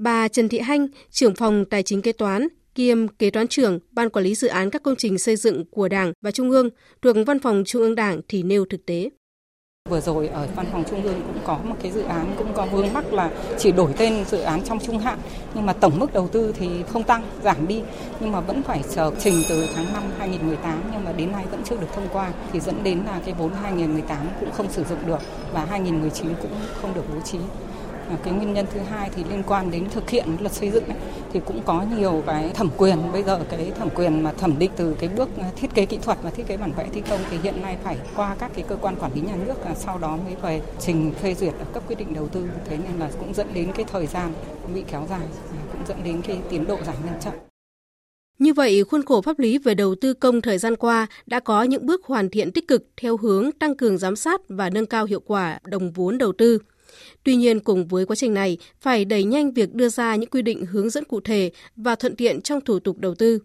Bà 0.00 0.28
Trần 0.28 0.48
Thị 0.48 0.58
Hanh, 0.58 0.86
trưởng 1.10 1.34
phòng 1.34 1.64
tài 1.70 1.82
chính 1.82 2.02
kế 2.02 2.12
toán, 2.12 2.48
kiêm 2.74 3.08
kế 3.08 3.30
toán 3.30 3.48
trưởng 3.48 3.78
Ban 3.90 4.10
Quản 4.10 4.24
lý 4.24 4.34
Dự 4.34 4.48
án 4.48 4.70
các 4.70 4.82
công 4.82 4.96
trình 4.96 5.18
xây 5.18 5.36
dựng 5.36 5.64
của 5.70 5.88
Đảng 5.88 6.12
và 6.22 6.30
Trung 6.30 6.50
ương 6.50 6.70
thuộc 7.02 7.16
Văn 7.26 7.38
phòng 7.38 7.62
Trung 7.66 7.82
ương 7.82 7.94
Đảng 7.94 8.20
thì 8.28 8.42
nêu 8.42 8.64
thực 8.70 8.86
tế. 8.86 9.10
Vừa 9.88 10.00
rồi 10.00 10.28
ở 10.28 10.48
văn 10.56 10.66
phòng 10.72 10.84
trung 10.90 11.02
ương 11.02 11.20
cũng 11.26 11.42
có 11.44 11.58
một 11.64 11.76
cái 11.82 11.92
dự 11.92 12.02
án 12.02 12.34
cũng 12.38 12.52
có 12.54 12.66
vướng 12.66 12.92
mắc 12.92 13.12
là 13.12 13.30
chỉ 13.58 13.72
đổi 13.72 13.92
tên 13.98 14.24
dự 14.24 14.40
án 14.40 14.62
trong 14.64 14.78
trung 14.80 14.98
hạn 14.98 15.18
nhưng 15.54 15.66
mà 15.66 15.72
tổng 15.72 15.98
mức 15.98 16.12
đầu 16.12 16.28
tư 16.28 16.54
thì 16.58 16.68
không 16.88 17.02
tăng, 17.02 17.22
giảm 17.42 17.68
đi. 17.68 17.82
Nhưng 18.20 18.32
mà 18.32 18.40
vẫn 18.40 18.62
phải 18.62 18.82
chờ 18.90 19.12
trình 19.20 19.34
từ 19.48 19.66
tháng 19.74 19.92
5 19.92 20.02
2018 20.18 20.82
nhưng 20.92 21.04
mà 21.04 21.12
đến 21.12 21.32
nay 21.32 21.44
vẫn 21.50 21.62
chưa 21.64 21.76
được 21.76 21.92
thông 21.94 22.08
qua. 22.12 22.32
Thì 22.52 22.60
dẫn 22.60 22.84
đến 22.84 23.02
là 23.06 23.20
cái 23.24 23.34
vốn 23.38 23.52
2018 23.62 24.18
cũng 24.40 24.50
không 24.52 24.72
sử 24.72 24.84
dụng 24.84 25.06
được 25.06 25.20
và 25.52 25.64
2019 25.64 26.28
cũng 26.42 26.52
không 26.80 26.94
được 26.94 27.04
bố 27.14 27.20
trí 27.24 27.38
cái 28.22 28.32
nguyên 28.32 28.52
nhân 28.52 28.66
thứ 28.74 28.80
hai 28.80 29.10
thì 29.14 29.24
liên 29.30 29.42
quan 29.46 29.70
đến 29.70 29.90
thực 29.90 30.10
hiện 30.10 30.36
luật 30.40 30.52
xây 30.52 30.70
dựng 30.70 30.84
ấy, 30.84 30.96
thì 31.32 31.40
cũng 31.44 31.62
có 31.62 31.84
nhiều 31.98 32.22
cái 32.26 32.50
thẩm 32.54 32.70
quyền. 32.76 33.12
Bây 33.12 33.22
giờ 33.22 33.40
cái 33.50 33.72
thẩm 33.78 33.88
quyền 33.94 34.22
mà 34.22 34.32
thẩm 34.32 34.58
định 34.58 34.70
từ 34.76 34.96
cái 34.98 35.08
bước 35.08 35.28
à, 35.38 35.50
thiết 35.56 35.74
kế 35.74 35.86
kỹ 35.86 35.98
thuật 36.02 36.18
và 36.22 36.30
thiết 36.30 36.46
kế 36.46 36.56
bản 36.56 36.72
vẽ 36.76 36.88
thi 36.92 37.02
công 37.10 37.20
thì 37.30 37.38
hiện 37.42 37.62
nay 37.62 37.76
phải 37.84 37.96
qua 38.16 38.36
các 38.38 38.50
cái 38.54 38.64
cơ 38.68 38.76
quan 38.76 38.96
quản 38.96 39.14
lý 39.14 39.20
nhà 39.20 39.36
nước 39.46 39.54
và 39.64 39.74
sau 39.74 39.98
đó 39.98 40.16
mới 40.24 40.34
về 40.42 40.62
trình 40.80 41.12
phê 41.22 41.34
duyệt 41.34 41.54
ở 41.58 41.64
cấp 41.72 41.82
quyết 41.88 41.98
định 41.98 42.14
đầu 42.14 42.28
tư. 42.28 42.48
Thế 42.68 42.76
nên 42.76 42.98
là 42.98 43.10
cũng 43.20 43.34
dẫn 43.34 43.46
đến 43.54 43.72
cái 43.74 43.84
thời 43.92 44.06
gian 44.06 44.32
bị 44.74 44.84
kéo 44.92 45.06
dài 45.10 45.26
cũng 45.72 45.86
dẫn 45.88 45.98
đến 46.04 46.22
cái 46.22 46.38
tiến 46.50 46.66
độ 46.66 46.78
giải 46.86 46.96
ngân 47.04 47.20
chậm. 47.20 47.34
Như 48.38 48.52
vậy, 48.52 48.84
khuôn 48.84 49.04
khổ 49.04 49.20
pháp 49.20 49.38
lý 49.38 49.58
về 49.58 49.74
đầu 49.74 49.94
tư 50.00 50.14
công 50.14 50.40
thời 50.40 50.58
gian 50.58 50.76
qua 50.76 51.06
đã 51.26 51.40
có 51.40 51.62
những 51.62 51.86
bước 51.86 52.04
hoàn 52.04 52.30
thiện 52.30 52.52
tích 52.52 52.68
cực 52.68 52.86
theo 52.96 53.16
hướng 53.16 53.52
tăng 53.52 53.76
cường 53.76 53.98
giám 53.98 54.16
sát 54.16 54.40
và 54.48 54.70
nâng 54.70 54.86
cao 54.86 55.04
hiệu 55.04 55.20
quả 55.20 55.58
đồng 55.64 55.92
vốn 55.92 56.18
đầu 56.18 56.32
tư. 56.32 56.58
Tuy 57.24 57.36
nhiên, 57.36 57.60
cùng 57.60 57.88
với 57.88 58.06
quá 58.06 58.16
trình 58.16 58.34
này, 58.34 58.58
phải 58.80 59.04
đẩy 59.04 59.24
nhanh 59.24 59.52
việc 59.52 59.74
đưa 59.74 59.88
ra 59.88 60.16
những 60.16 60.30
quy 60.30 60.42
định 60.42 60.66
hướng 60.66 60.90
dẫn 60.90 61.04
cụ 61.04 61.20
thể 61.20 61.50
và 61.76 61.94
thuận 61.94 62.16
tiện 62.16 62.40
trong 62.40 62.60
thủ 62.60 62.78
tục 62.78 62.98
đầu 62.98 63.14
tư. 63.14 63.38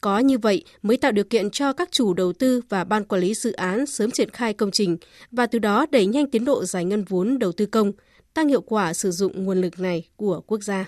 Có 0.00 0.18
như 0.18 0.38
vậy 0.38 0.64
mới 0.82 0.96
tạo 0.96 1.12
điều 1.12 1.24
kiện 1.24 1.50
cho 1.50 1.72
các 1.72 1.92
chủ 1.92 2.14
đầu 2.14 2.32
tư 2.32 2.60
và 2.68 2.84
ban 2.84 3.04
quản 3.04 3.22
lý 3.22 3.34
dự 3.34 3.52
án 3.52 3.86
sớm 3.86 4.10
triển 4.10 4.30
khai 4.30 4.52
công 4.52 4.70
trình 4.70 4.96
và 5.30 5.46
từ 5.46 5.58
đó 5.58 5.86
đẩy 5.90 6.06
nhanh 6.06 6.30
tiến 6.30 6.44
độ 6.44 6.64
giải 6.64 6.84
ngân 6.84 7.04
vốn 7.04 7.38
đầu 7.38 7.52
tư 7.52 7.66
công, 7.66 7.92
tăng 8.34 8.48
hiệu 8.48 8.60
quả 8.60 8.94
sử 8.94 9.10
dụng 9.10 9.44
nguồn 9.44 9.60
lực 9.60 9.78
này 9.78 10.04
của 10.16 10.40
quốc 10.46 10.62
gia. 10.62 10.86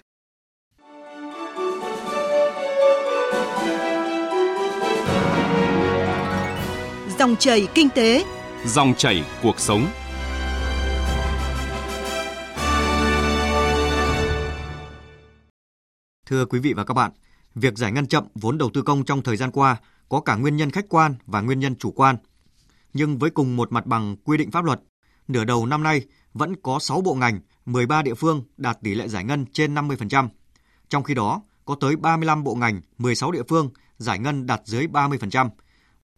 Dòng 7.18 7.36
chảy 7.36 7.66
kinh 7.74 7.88
tế, 7.94 8.24
dòng 8.66 8.94
chảy 8.98 9.24
cuộc 9.42 9.60
sống. 9.60 9.86
Thưa 16.26 16.44
quý 16.44 16.58
vị 16.58 16.72
và 16.72 16.84
các 16.84 16.94
bạn, 16.94 17.10
việc 17.54 17.78
giải 17.78 17.92
ngân 17.92 18.06
chậm 18.06 18.24
vốn 18.34 18.58
đầu 18.58 18.70
tư 18.74 18.82
công 18.82 19.04
trong 19.04 19.22
thời 19.22 19.36
gian 19.36 19.50
qua 19.50 19.76
có 20.08 20.20
cả 20.20 20.36
nguyên 20.36 20.56
nhân 20.56 20.70
khách 20.70 20.88
quan 20.88 21.14
và 21.26 21.40
nguyên 21.40 21.60
nhân 21.60 21.76
chủ 21.76 21.90
quan. 21.90 22.16
Nhưng 22.94 23.18
với 23.18 23.30
cùng 23.30 23.56
một 23.56 23.72
mặt 23.72 23.86
bằng 23.86 24.16
quy 24.24 24.36
định 24.36 24.50
pháp 24.50 24.64
luật, 24.64 24.80
nửa 25.28 25.44
đầu 25.44 25.66
năm 25.66 25.82
nay 25.82 26.02
vẫn 26.34 26.56
có 26.62 26.78
6 26.78 27.00
bộ 27.00 27.14
ngành, 27.14 27.40
13 27.66 28.02
địa 28.02 28.14
phương 28.14 28.44
đạt 28.56 28.78
tỷ 28.82 28.94
lệ 28.94 29.08
giải 29.08 29.24
ngân 29.24 29.46
trên 29.52 29.74
50%. 29.74 30.28
Trong 30.88 31.02
khi 31.02 31.14
đó, 31.14 31.42
có 31.64 31.76
tới 31.80 31.96
35 31.96 32.44
bộ 32.44 32.54
ngành, 32.54 32.80
16 32.98 33.32
địa 33.32 33.42
phương 33.48 33.70
giải 33.98 34.18
ngân 34.18 34.46
đạt 34.46 34.60
dưới 34.64 34.86
30%. 34.86 35.48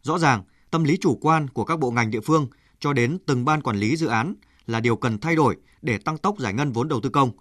Rõ 0.01 0.19
ràng, 0.19 0.43
tâm 0.71 0.83
lý 0.83 0.97
chủ 1.01 1.17
quan 1.21 1.47
của 1.47 1.65
các 1.65 1.79
bộ 1.79 1.91
ngành 1.91 2.11
địa 2.11 2.21
phương 2.21 2.47
cho 2.79 2.93
đến 2.93 3.17
từng 3.25 3.45
ban 3.45 3.61
quản 3.61 3.77
lý 3.77 3.95
dự 3.95 4.07
án 4.07 4.35
là 4.65 4.79
điều 4.79 4.95
cần 4.95 5.19
thay 5.19 5.35
đổi 5.35 5.57
để 5.81 5.97
tăng 5.97 6.17
tốc 6.17 6.39
giải 6.39 6.53
ngân 6.53 6.71
vốn 6.71 6.87
đầu 6.87 7.01
tư 7.01 7.09
công. 7.09 7.31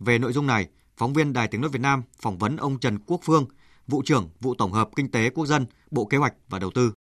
Về 0.00 0.18
nội 0.18 0.32
dung 0.32 0.46
này, 0.46 0.68
Phóng 0.98 1.12
viên 1.12 1.32
Đài 1.32 1.48
Tiếng 1.48 1.60
nói 1.60 1.70
Việt 1.70 1.80
Nam 1.80 2.02
phỏng 2.22 2.38
vấn 2.38 2.56
ông 2.56 2.78
Trần 2.78 2.98
Quốc 3.06 3.20
Phương, 3.24 3.46
vụ 3.88 4.02
trưởng 4.04 4.28
vụ 4.40 4.54
tổng 4.54 4.72
hợp 4.72 4.88
kinh 4.96 5.10
tế 5.10 5.30
quốc 5.30 5.46
dân, 5.46 5.66
Bộ 5.90 6.04
Kế 6.04 6.18
hoạch 6.18 6.34
và 6.48 6.58
Đầu 6.58 6.70
tư. 6.70 6.92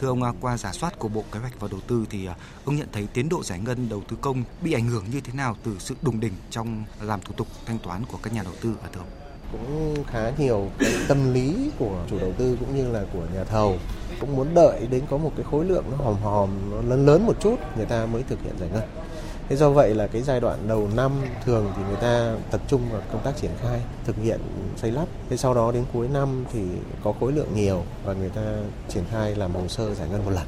Thưa 0.00 0.08
ông, 0.08 0.22
qua 0.40 0.56
giả 0.56 0.72
soát 0.72 0.98
của 0.98 1.08
Bộ 1.08 1.24
Kế 1.32 1.40
hoạch 1.40 1.60
và 1.60 1.68
Đầu 1.70 1.80
tư 1.80 2.06
thì 2.10 2.26
à, 2.26 2.36
ông 2.64 2.76
nhận 2.76 2.88
thấy 2.92 3.08
tiến 3.14 3.28
độ 3.28 3.42
giải 3.42 3.58
ngân 3.58 3.88
đầu 3.88 4.02
tư 4.08 4.16
công 4.20 4.44
bị 4.62 4.72
ảnh 4.72 4.88
hưởng 4.88 5.04
như 5.12 5.20
thế 5.20 5.32
nào 5.32 5.56
từ 5.64 5.76
sự 5.78 5.94
đùng 6.02 6.20
đỉnh 6.20 6.32
trong 6.50 6.84
làm 7.00 7.20
thủ 7.20 7.34
tục 7.36 7.46
thanh 7.66 7.78
toán 7.78 8.04
của 8.04 8.18
các 8.22 8.32
nhà 8.32 8.42
đầu 8.42 8.52
tư 8.60 8.74
ở 8.82 8.88
thưa 8.92 9.00
ông? 9.00 9.08
Cũng 9.52 10.04
khá 10.06 10.30
nhiều 10.38 10.70
cái 10.78 10.92
tâm 11.08 11.34
lý 11.34 11.70
của 11.78 12.06
chủ 12.10 12.18
đầu 12.18 12.32
tư 12.38 12.56
cũng 12.60 12.76
như 12.76 12.92
là 12.92 13.04
của 13.12 13.26
nhà 13.34 13.44
thầu 13.44 13.78
cũng 14.20 14.36
muốn 14.36 14.54
đợi 14.54 14.86
đến 14.90 15.04
có 15.10 15.18
một 15.18 15.32
cái 15.36 15.46
khối 15.50 15.64
lượng 15.64 15.84
nó 15.90 15.96
hòm 15.96 16.16
hòm 16.16 16.50
nó 16.70 16.82
lớn 16.82 17.06
lớn 17.06 17.26
một 17.26 17.40
chút 17.40 17.56
người 17.76 17.86
ta 17.86 18.06
mới 18.06 18.22
thực 18.22 18.42
hiện 18.42 18.58
giải 18.58 18.68
ngân 18.72 18.82
Thế 19.50 19.56
do 19.56 19.70
vậy 19.70 19.94
là 19.94 20.06
cái 20.06 20.22
giai 20.22 20.40
đoạn 20.40 20.58
đầu 20.68 20.88
năm 20.94 21.12
thường 21.44 21.72
thì 21.76 21.82
người 21.88 21.96
ta 21.96 22.34
tập 22.50 22.60
trung 22.68 22.80
vào 22.92 23.00
công 23.12 23.22
tác 23.22 23.36
triển 23.36 23.50
khai, 23.62 23.80
thực 24.04 24.16
hiện 24.16 24.40
xây 24.76 24.90
lắp. 24.90 25.04
Thế 25.30 25.36
sau 25.36 25.54
đó 25.54 25.72
đến 25.72 25.84
cuối 25.92 26.08
năm 26.08 26.44
thì 26.52 26.60
có 27.04 27.14
khối 27.20 27.32
lượng 27.32 27.48
nhiều 27.54 27.82
và 28.04 28.12
người 28.12 28.28
ta 28.28 28.42
triển 28.88 29.04
khai 29.10 29.34
làm 29.34 29.54
hồ 29.54 29.68
sơ 29.68 29.94
giải 29.94 30.08
ngân 30.08 30.24
một 30.24 30.30
lần. 30.30 30.46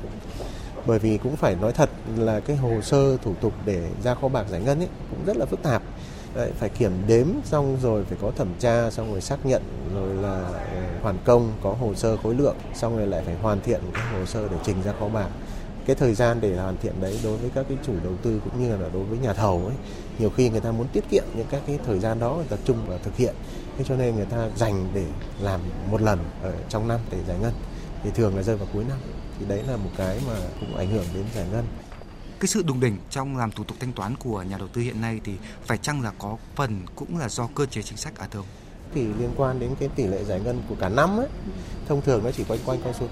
Bởi 0.87 0.99
vì 0.99 1.19
cũng 1.19 1.37
phải 1.37 1.55
nói 1.55 1.73
thật 1.73 1.91
là 2.17 2.41
cái 2.41 2.57
hồ 2.57 2.81
sơ 2.83 3.17
thủ 3.17 3.35
tục 3.41 3.53
để 3.65 3.91
ra 4.05 4.15
kho 4.15 4.29
bạc 4.29 4.45
giải 4.51 4.61
ngân 4.61 4.79
ấy 4.81 4.89
cũng 5.11 5.25
rất 5.27 5.37
là 5.37 5.47
phức 5.47 5.63
tạp. 5.63 5.83
Đấy, 6.35 6.51
phải 6.59 6.69
kiểm 6.69 6.93
đếm 7.07 7.27
xong 7.45 7.77
rồi 7.83 8.05
phải 8.05 8.19
có 8.23 8.31
thẩm 8.37 8.49
tra 8.59 8.91
xong 8.91 9.13
rồi 9.13 9.21
xác 9.21 9.47
nhận 9.47 9.63
rồi 9.95 10.15
là 10.15 10.43
ờ, 10.45 10.83
hoàn 11.03 11.19
công, 11.25 11.53
có 11.63 11.73
hồ 11.81 11.95
sơ 11.95 12.17
khối 12.17 12.35
lượng, 12.35 12.57
xong 12.75 12.97
rồi 12.97 13.07
lại 13.07 13.23
phải 13.27 13.35
hoàn 13.35 13.61
thiện 13.61 13.81
cái 13.95 14.03
hồ 14.13 14.27
sơ 14.27 14.49
để 14.49 14.57
trình 14.65 14.83
ra 14.85 14.93
kho 15.01 15.09
bạc 15.09 15.29
cái 15.87 15.97
thời 15.97 16.15
gian 16.15 16.41
để 16.41 16.57
hoàn 16.57 16.77
thiện 16.77 17.01
đấy 17.01 17.21
đối 17.25 17.37
với 17.37 17.51
các 17.55 17.67
cái 17.69 17.79
chủ 17.87 17.93
đầu 18.05 18.12
tư 18.23 18.41
cũng 18.45 18.62
như 18.62 18.77
là 18.77 18.89
đối 18.93 19.05
với 19.05 19.19
nhà 19.19 19.33
thầu 19.33 19.67
ấy, 19.67 19.77
nhiều 20.19 20.31
khi 20.31 20.51
người 20.51 20.61
ta 20.61 20.73
muốn 20.73 20.89
tiết 20.89 21.05
kiệm 21.11 21.25
những 21.37 21.47
các 21.51 21.62
cái 21.67 21.79
thời 21.87 21.99
gian 21.99 22.19
đó 22.19 22.43
tập 22.49 22.59
trung 22.65 22.79
và 22.87 22.99
thực 22.99 23.17
hiện. 23.17 23.35
Thế 23.79 23.85
cho 23.89 23.97
nên 23.97 24.17
người 24.17 24.27
ta 24.27 24.49
dành 24.57 24.89
để 24.95 25.07
làm 25.41 25.61
một 25.91 26.03
lần 26.03 26.19
ở 26.43 26.55
trong 26.69 26.89
năm 26.89 27.01
để 27.11 27.19
giải 27.29 27.39
ngân, 27.39 27.53
thì 28.03 28.11
thường 28.15 28.37
là 28.37 28.43
rơi 28.43 28.57
vào 28.57 28.69
cuối 28.73 28.85
năm. 28.89 28.99
Thì 29.39 29.47
đấy 29.47 29.62
là 29.69 29.77
một 29.77 29.91
cái 29.97 30.21
mà 30.27 30.35
cũng 30.61 30.77
ảnh 30.77 30.91
hưởng 30.91 31.07
đến 31.15 31.25
giải 31.35 31.47
ngân. 31.53 31.65
Cái 32.41 32.49
sự 32.49 32.62
đùng 32.62 32.81
đỉnh 32.81 32.97
trong 33.11 33.37
làm 33.37 33.51
thủ 33.51 33.65
tục 33.65 33.77
thanh 33.81 33.93
toán 33.93 34.17
của 34.17 34.43
nhà 34.43 34.59
đầu 34.59 34.69
tư 34.69 34.81
hiện 34.81 35.01
nay 35.01 35.21
thì 35.25 35.33
phải 35.65 35.79
chăng 35.79 36.03
là 36.03 36.12
có 36.19 36.37
phần 36.57 36.81
cũng 36.97 37.19
là 37.19 37.29
do 37.29 37.49
cơ 37.55 37.67
chế 37.67 37.83
chính 37.83 37.97
sách 37.97 38.19
à 38.19 38.29
thưa 38.31 38.39
ông? 38.39 38.47
Thì 38.95 39.03
liên 39.03 39.31
quan 39.37 39.61
đến 39.61 39.71
cái 39.81 39.89
tỷ 39.97 40.07
lệ 40.07 40.25
giải 40.25 40.41
ngân 40.41 40.63
của 40.69 40.75
cả 40.81 40.89
năm 40.89 41.17
ấy 41.17 41.29
thông 41.89 42.03
thường 42.03 42.25
nó 42.25 42.31
chỉ 42.31 42.45
quanh 42.45 42.59
quanh 42.67 42.79
con 42.85 42.95
số 43.01 43.07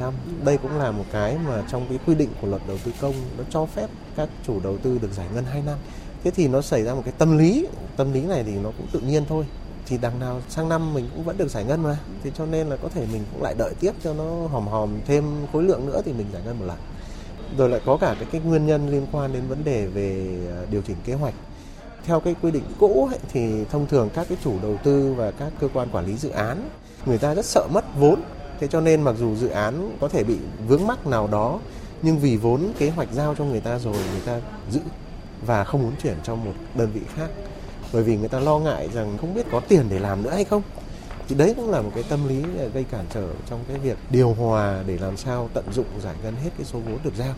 80%. 0.00 0.12
Đây 0.44 0.58
cũng 0.58 0.78
là 0.78 0.90
một 0.90 1.04
cái 1.12 1.36
mà 1.46 1.62
trong 1.70 1.86
cái 1.88 1.98
quy 2.06 2.14
định 2.14 2.28
của 2.40 2.46
luật 2.46 2.62
đầu 2.68 2.78
tư 2.84 2.92
công 3.00 3.14
nó 3.38 3.44
cho 3.50 3.66
phép 3.66 3.86
các 4.16 4.28
chủ 4.46 4.60
đầu 4.60 4.78
tư 4.78 4.98
được 5.02 5.12
giải 5.12 5.26
ngân 5.34 5.44
2 5.44 5.62
năm. 5.66 5.78
Thế 6.24 6.30
thì 6.30 6.48
nó 6.48 6.60
xảy 6.60 6.82
ra 6.82 6.94
một 6.94 7.02
cái 7.04 7.14
tâm 7.18 7.38
lý, 7.38 7.66
tâm 7.96 8.12
lý 8.12 8.20
này 8.20 8.44
thì 8.44 8.52
nó 8.52 8.70
cũng 8.78 8.86
tự 8.92 9.00
nhiên 9.00 9.24
thôi. 9.28 9.44
Thì 9.86 9.98
đằng 9.98 10.18
nào 10.18 10.40
sang 10.48 10.68
năm 10.68 10.94
mình 10.94 11.08
cũng 11.14 11.24
vẫn 11.24 11.36
được 11.36 11.50
giải 11.50 11.64
ngân 11.64 11.82
mà. 11.82 11.98
Thế 12.24 12.30
cho 12.34 12.46
nên 12.46 12.66
là 12.66 12.76
có 12.76 12.88
thể 12.88 13.06
mình 13.12 13.22
cũng 13.32 13.42
lại 13.42 13.54
đợi 13.58 13.74
tiếp 13.80 13.92
cho 14.04 14.14
nó 14.14 14.46
hòm 14.46 14.66
hòm 14.66 14.90
thêm 15.06 15.24
khối 15.52 15.62
lượng 15.62 15.86
nữa 15.86 16.02
thì 16.04 16.12
mình 16.12 16.26
giải 16.32 16.42
ngân 16.44 16.58
một 16.58 16.64
lần. 16.66 16.78
Rồi 17.58 17.68
lại 17.68 17.80
có 17.86 17.96
cả 17.96 18.14
cái, 18.18 18.28
cái 18.32 18.40
nguyên 18.40 18.66
nhân 18.66 18.88
liên 18.88 19.06
quan 19.12 19.32
đến 19.32 19.42
vấn 19.48 19.64
đề 19.64 19.86
về 19.86 20.26
à, 20.48 20.66
điều 20.70 20.82
chỉnh 20.82 20.96
kế 21.04 21.14
hoạch 21.14 21.34
theo 22.04 22.20
cái 22.20 22.34
quy 22.42 22.50
định 22.50 22.64
cũ 22.78 23.08
ấy, 23.10 23.18
thì 23.32 23.64
thông 23.70 23.86
thường 23.86 24.08
các 24.14 24.26
cái 24.28 24.38
chủ 24.44 24.54
đầu 24.62 24.76
tư 24.84 25.14
và 25.16 25.30
các 25.30 25.52
cơ 25.60 25.68
quan 25.74 25.88
quản 25.92 26.06
lý 26.06 26.16
dự 26.16 26.28
án 26.28 26.68
người 27.06 27.18
ta 27.18 27.34
rất 27.34 27.44
sợ 27.44 27.66
mất 27.72 27.84
vốn. 27.98 28.22
Thế 28.60 28.68
cho 28.68 28.80
nên 28.80 29.02
mặc 29.02 29.14
dù 29.18 29.36
dự 29.36 29.48
án 29.48 29.96
có 30.00 30.08
thể 30.08 30.24
bị 30.24 30.38
vướng 30.68 30.86
mắc 30.86 31.06
nào 31.06 31.28
đó 31.28 31.60
nhưng 32.02 32.18
vì 32.18 32.36
vốn 32.36 32.72
kế 32.78 32.90
hoạch 32.90 33.08
giao 33.12 33.34
cho 33.34 33.44
người 33.44 33.60
ta 33.60 33.78
rồi 33.78 33.94
người 33.94 34.20
ta 34.26 34.40
giữ 34.70 34.80
và 35.46 35.64
không 35.64 35.82
muốn 35.82 35.92
chuyển 36.02 36.16
cho 36.24 36.34
một 36.34 36.52
đơn 36.74 36.90
vị 36.94 37.00
khác. 37.16 37.28
Bởi 37.92 38.02
vì 38.02 38.16
người 38.16 38.28
ta 38.28 38.40
lo 38.40 38.58
ngại 38.58 38.88
rằng 38.94 39.18
không 39.20 39.34
biết 39.34 39.46
có 39.52 39.60
tiền 39.60 39.86
để 39.90 39.98
làm 39.98 40.22
nữa 40.22 40.30
hay 40.30 40.44
không. 40.44 40.62
Thì 41.28 41.34
đấy 41.34 41.54
cũng 41.56 41.70
là 41.70 41.80
một 41.80 41.90
cái 41.94 42.04
tâm 42.08 42.28
lý 42.28 42.42
gây 42.74 42.84
cản 42.84 43.04
trở 43.14 43.28
trong 43.50 43.60
cái 43.68 43.78
việc 43.78 43.98
điều 44.10 44.34
hòa 44.34 44.82
để 44.86 44.98
làm 44.98 45.16
sao 45.16 45.48
tận 45.54 45.64
dụng 45.72 45.86
giải 46.02 46.14
ngân 46.22 46.34
hết 46.36 46.50
cái 46.56 46.66
số 46.66 46.78
vốn 46.78 46.98
được 47.04 47.14
giao. 47.16 47.34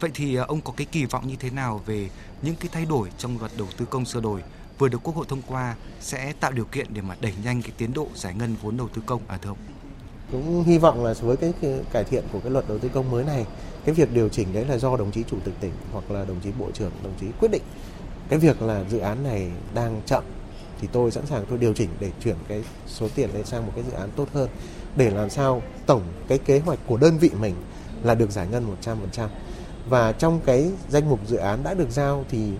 Vậy 0.00 0.10
thì 0.14 0.34
ờ, 0.34 0.44
ông 0.48 0.60
có 0.60 0.72
cái 0.76 0.86
kỳ 0.92 1.04
vọng 1.04 1.28
như 1.28 1.36
thế 1.40 1.50
nào 1.50 1.80
về 1.86 2.08
những 2.44 2.54
cái 2.56 2.68
thay 2.72 2.84
đổi 2.84 3.08
trong 3.18 3.38
luật 3.38 3.52
đầu 3.58 3.68
tư 3.76 3.86
công 3.90 4.04
sửa 4.04 4.20
đổi 4.20 4.42
vừa 4.78 4.88
được 4.88 4.98
Quốc 5.02 5.16
hội 5.16 5.26
thông 5.28 5.42
qua 5.46 5.76
sẽ 6.00 6.32
tạo 6.40 6.52
điều 6.52 6.64
kiện 6.64 6.86
để 6.90 7.02
mà 7.02 7.16
đẩy 7.20 7.32
nhanh 7.44 7.62
cái 7.62 7.72
tiến 7.76 7.92
độ 7.92 8.08
giải 8.14 8.34
ngân 8.34 8.56
vốn 8.62 8.76
đầu 8.76 8.88
tư 8.94 9.02
công 9.06 9.22
à 9.28 9.38
thưa 9.42 9.50
ông? 9.50 9.58
Cũng 10.32 10.64
hy 10.64 10.78
vọng 10.78 11.04
là 11.04 11.14
với 11.20 11.36
cái 11.36 11.52
cải 11.92 12.04
thiện 12.04 12.24
của 12.32 12.40
cái 12.40 12.50
luật 12.50 12.68
đầu 12.68 12.78
tư 12.78 12.88
công 12.88 13.10
mới 13.10 13.24
này, 13.24 13.46
cái 13.84 13.94
việc 13.94 14.12
điều 14.12 14.28
chỉnh 14.28 14.52
đấy 14.52 14.64
là 14.64 14.78
do 14.78 14.96
đồng 14.96 15.10
chí 15.10 15.22
chủ 15.30 15.36
tịch 15.44 15.54
tỉnh 15.60 15.72
hoặc 15.92 16.10
là 16.10 16.24
đồng 16.24 16.40
chí 16.40 16.50
bộ 16.58 16.70
trưởng, 16.74 16.90
đồng 17.02 17.12
chí 17.20 17.26
quyết 17.40 17.50
định. 17.50 17.62
Cái 18.28 18.38
việc 18.38 18.62
là 18.62 18.84
dự 18.90 18.98
án 18.98 19.24
này 19.24 19.50
đang 19.74 20.00
chậm 20.06 20.24
thì 20.80 20.88
tôi 20.92 21.10
sẵn 21.10 21.26
sàng 21.26 21.44
tôi 21.48 21.58
điều 21.58 21.74
chỉnh 21.74 21.88
để 22.00 22.10
chuyển 22.24 22.36
cái 22.48 22.62
số 22.86 23.08
tiền 23.14 23.30
đấy 23.32 23.42
sang 23.44 23.66
một 23.66 23.72
cái 23.74 23.84
dự 23.84 23.92
án 23.92 24.10
tốt 24.16 24.28
hơn 24.32 24.48
để 24.96 25.10
làm 25.10 25.30
sao 25.30 25.62
tổng 25.86 26.02
cái 26.28 26.38
kế 26.38 26.58
hoạch 26.58 26.78
của 26.86 26.96
đơn 26.96 27.18
vị 27.18 27.30
mình 27.40 27.54
là 28.02 28.14
được 28.14 28.30
giải 28.30 28.46
ngân 28.50 28.76
100% 28.82 29.28
và 29.88 30.12
trong 30.12 30.40
cái 30.46 30.70
danh 30.88 31.08
mục 31.08 31.20
dự 31.26 31.36
án 31.36 31.64
đã 31.64 31.74
được 31.74 31.90
giao 31.90 32.24
thì 32.30 32.50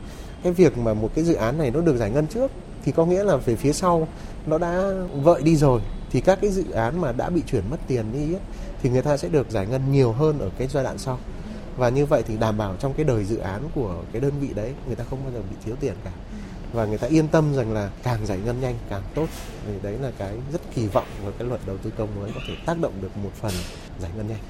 cái 0.42 0.52
việc 0.52 0.78
mà 0.78 0.94
một 0.94 1.10
cái 1.14 1.24
dự 1.24 1.34
án 1.34 1.58
này 1.58 1.70
nó 1.70 1.80
được 1.80 1.96
giải 1.96 2.10
ngân 2.10 2.26
trước 2.26 2.50
thì 2.84 2.92
có 2.92 3.06
nghĩa 3.06 3.24
là 3.24 3.36
về 3.36 3.56
phía 3.56 3.72
sau 3.72 4.08
nó 4.46 4.58
đã 4.58 4.90
vợi 5.14 5.42
đi 5.42 5.56
rồi 5.56 5.80
thì 6.10 6.20
các 6.20 6.38
cái 6.40 6.50
dự 6.50 6.70
án 6.70 7.00
mà 7.00 7.12
đã 7.12 7.30
bị 7.30 7.42
chuyển 7.46 7.70
mất 7.70 7.76
tiền 7.86 8.12
đi 8.12 8.34
ấy, 8.34 8.40
thì 8.82 8.90
người 8.90 9.02
ta 9.02 9.16
sẽ 9.16 9.28
được 9.28 9.50
giải 9.50 9.66
ngân 9.66 9.92
nhiều 9.92 10.12
hơn 10.12 10.38
ở 10.38 10.50
cái 10.58 10.68
giai 10.68 10.84
đoạn 10.84 10.98
sau 10.98 11.18
và 11.76 11.88
như 11.88 12.06
vậy 12.06 12.22
thì 12.26 12.36
đảm 12.36 12.58
bảo 12.58 12.76
trong 12.78 12.94
cái 12.94 13.04
đời 13.04 13.24
dự 13.24 13.36
án 13.36 13.68
của 13.74 14.02
cái 14.12 14.20
đơn 14.20 14.32
vị 14.40 14.48
đấy 14.54 14.72
người 14.86 14.96
ta 14.96 15.04
không 15.10 15.18
bao 15.24 15.32
giờ 15.32 15.40
bị 15.50 15.56
thiếu 15.64 15.76
tiền 15.80 15.94
cả 16.04 16.10
và 16.72 16.84
người 16.84 16.98
ta 16.98 17.06
yên 17.06 17.28
tâm 17.28 17.54
rằng 17.54 17.72
là 17.72 17.90
càng 18.02 18.26
giải 18.26 18.38
ngân 18.44 18.60
nhanh 18.60 18.74
càng 18.90 19.02
tốt 19.14 19.26
thì 19.66 19.72
đấy 19.82 19.98
là 19.98 20.10
cái 20.18 20.36
rất 20.52 20.60
kỳ 20.74 20.86
vọng 20.86 21.06
vào 21.22 21.32
cái 21.38 21.48
luật 21.48 21.60
đầu 21.66 21.76
tư 21.76 21.92
công 21.98 22.20
mới 22.20 22.30
có 22.34 22.40
thể 22.48 22.54
tác 22.66 22.78
động 22.80 22.92
được 23.02 23.16
một 23.16 23.30
phần 23.34 23.52
giải 24.00 24.10
ngân 24.16 24.28
nhanh. 24.28 24.40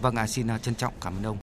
Vâng, 0.00 0.14
à, 0.14 0.26
xin 0.26 0.46
trân 0.62 0.74
trọng 0.74 0.92
cảm 1.00 1.16
ơn 1.16 1.22
ông. 1.22 1.41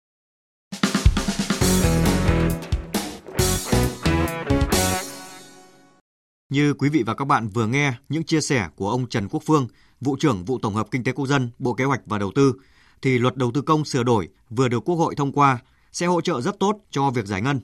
Như 6.49 6.73
quý 6.73 6.89
vị 6.89 7.03
và 7.03 7.13
các 7.13 7.25
bạn 7.25 7.47
vừa 7.47 7.67
nghe 7.67 7.93
những 8.09 8.23
chia 8.23 8.41
sẻ 8.41 8.69
của 8.75 8.89
ông 8.89 9.09
Trần 9.09 9.27
Quốc 9.29 9.43
Phương, 9.45 9.67
vụ 10.01 10.15
trưởng 10.19 10.45
vụ 10.45 10.59
tổng 10.61 10.73
hợp 10.73 10.87
kinh 10.91 11.03
tế 11.03 11.11
quốc 11.11 11.25
dân, 11.25 11.51
Bộ 11.59 11.73
Kế 11.73 11.85
hoạch 11.85 12.01
và 12.05 12.17
Đầu 12.17 12.31
tư, 12.35 12.53
thì 13.01 13.17
luật 13.17 13.35
đầu 13.37 13.51
tư 13.53 13.61
công 13.61 13.85
sửa 13.85 14.03
đổi 14.03 14.29
vừa 14.49 14.67
được 14.67 14.89
Quốc 14.89 14.95
hội 14.95 15.15
thông 15.15 15.31
qua 15.31 15.59
sẽ 15.91 16.05
hỗ 16.05 16.21
trợ 16.21 16.41
rất 16.41 16.59
tốt 16.59 16.77
cho 16.91 17.09
việc 17.09 17.25
giải 17.25 17.41
ngân. 17.41 17.59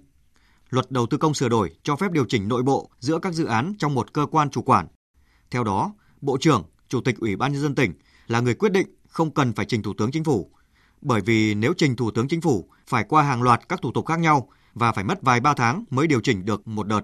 Luật 0.69 0.91
đầu 0.91 1.05
tư 1.05 1.17
công 1.17 1.33
sửa 1.33 1.49
đổi 1.49 1.75
cho 1.83 1.95
phép 1.95 2.11
điều 2.11 2.25
chỉnh 2.25 2.47
nội 2.47 2.63
bộ 2.63 2.89
giữa 2.99 3.19
các 3.19 3.33
dự 3.33 3.45
án 3.45 3.73
trong 3.79 3.93
một 3.93 4.13
cơ 4.13 4.25
quan 4.31 4.49
chủ 4.49 4.61
quản. 4.61 4.87
Theo 5.51 5.63
đó, 5.63 5.93
Bộ 6.21 6.37
trưởng, 6.41 6.63
Chủ 6.89 7.01
tịch 7.01 7.19
Ủy 7.19 7.35
ban 7.35 7.53
nhân 7.53 7.61
dân 7.61 7.75
tỉnh 7.75 7.93
là 8.27 8.39
người 8.39 8.53
quyết 8.53 8.71
định 8.71 8.87
không 9.07 9.31
cần 9.31 9.53
phải 9.53 9.65
trình 9.65 9.83
Thủ 9.83 9.93
tướng 9.97 10.11
Chính 10.11 10.23
phủ. 10.23 10.51
Bởi 11.01 11.21
vì 11.21 11.55
nếu 11.55 11.73
trình 11.77 11.95
Thủ 11.95 12.11
tướng 12.11 12.27
Chính 12.27 12.41
phủ 12.41 12.69
phải 12.87 13.03
qua 13.09 13.23
hàng 13.23 13.41
loạt 13.41 13.69
các 13.69 13.81
thủ 13.81 13.91
tục 13.91 14.05
khác 14.05 14.19
nhau 14.19 14.49
và 14.73 14.91
phải 14.91 15.03
mất 15.03 15.21
vài 15.21 15.39
ba 15.39 15.53
tháng 15.53 15.83
mới 15.89 16.07
điều 16.07 16.21
chỉnh 16.21 16.45
được 16.45 16.67
một 16.67 16.87
đợt 16.87 17.01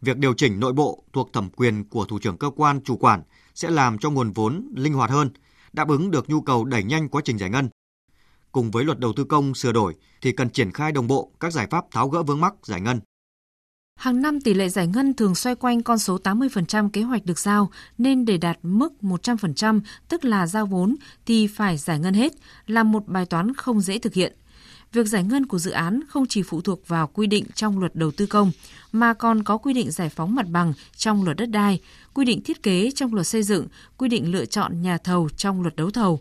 việc 0.00 0.18
điều 0.18 0.34
chỉnh 0.34 0.60
nội 0.60 0.72
bộ 0.72 1.04
thuộc 1.12 1.32
thẩm 1.32 1.48
quyền 1.56 1.84
của 1.84 2.04
thủ 2.04 2.18
trưởng 2.18 2.38
cơ 2.38 2.50
quan 2.56 2.80
chủ 2.84 2.96
quản 2.96 3.22
sẽ 3.54 3.70
làm 3.70 3.98
cho 3.98 4.10
nguồn 4.10 4.32
vốn 4.32 4.72
linh 4.76 4.94
hoạt 4.94 5.10
hơn, 5.10 5.30
đáp 5.72 5.88
ứng 5.88 6.10
được 6.10 6.30
nhu 6.30 6.40
cầu 6.40 6.64
đẩy 6.64 6.84
nhanh 6.84 7.08
quá 7.08 7.22
trình 7.24 7.38
giải 7.38 7.50
ngân. 7.50 7.68
Cùng 8.52 8.70
với 8.70 8.84
luật 8.84 8.98
đầu 8.98 9.12
tư 9.16 9.24
công 9.24 9.54
sửa 9.54 9.72
đổi 9.72 9.94
thì 10.20 10.32
cần 10.32 10.50
triển 10.50 10.72
khai 10.72 10.92
đồng 10.92 11.06
bộ 11.06 11.30
các 11.40 11.52
giải 11.52 11.66
pháp 11.70 11.84
tháo 11.90 12.08
gỡ 12.08 12.22
vướng 12.22 12.40
mắc 12.40 12.54
giải 12.62 12.80
ngân. 12.80 13.00
Hàng 13.96 14.22
năm 14.22 14.40
tỷ 14.40 14.54
lệ 14.54 14.68
giải 14.68 14.86
ngân 14.86 15.14
thường 15.14 15.34
xoay 15.34 15.54
quanh 15.54 15.82
con 15.82 15.98
số 15.98 16.18
80% 16.24 16.90
kế 16.90 17.02
hoạch 17.02 17.26
được 17.26 17.38
giao, 17.38 17.70
nên 17.98 18.24
để 18.24 18.36
đạt 18.36 18.58
mức 18.62 18.92
100%, 19.02 19.80
tức 20.08 20.24
là 20.24 20.46
giao 20.46 20.66
vốn, 20.66 20.96
thì 21.26 21.46
phải 21.46 21.76
giải 21.76 21.98
ngân 21.98 22.14
hết, 22.14 22.32
là 22.66 22.82
một 22.82 23.06
bài 23.06 23.26
toán 23.26 23.54
không 23.54 23.80
dễ 23.80 23.98
thực 23.98 24.14
hiện 24.14 24.32
việc 24.92 25.06
giải 25.06 25.24
ngân 25.24 25.46
của 25.46 25.58
dự 25.58 25.70
án 25.70 26.00
không 26.08 26.26
chỉ 26.26 26.42
phụ 26.42 26.60
thuộc 26.60 26.88
vào 26.88 27.06
quy 27.06 27.26
định 27.26 27.44
trong 27.54 27.78
luật 27.78 27.94
đầu 27.94 28.10
tư 28.10 28.26
công, 28.26 28.52
mà 28.92 29.14
còn 29.14 29.42
có 29.42 29.58
quy 29.58 29.72
định 29.72 29.90
giải 29.90 30.08
phóng 30.08 30.34
mặt 30.34 30.46
bằng 30.48 30.72
trong 30.96 31.24
luật 31.24 31.36
đất 31.36 31.46
đai, 31.46 31.80
quy 32.14 32.24
định 32.24 32.42
thiết 32.42 32.62
kế 32.62 32.90
trong 32.90 33.14
luật 33.14 33.26
xây 33.26 33.42
dựng, 33.42 33.66
quy 33.96 34.08
định 34.08 34.32
lựa 34.32 34.44
chọn 34.44 34.82
nhà 34.82 34.98
thầu 34.98 35.28
trong 35.36 35.62
luật 35.62 35.76
đấu 35.76 35.90
thầu, 35.90 36.20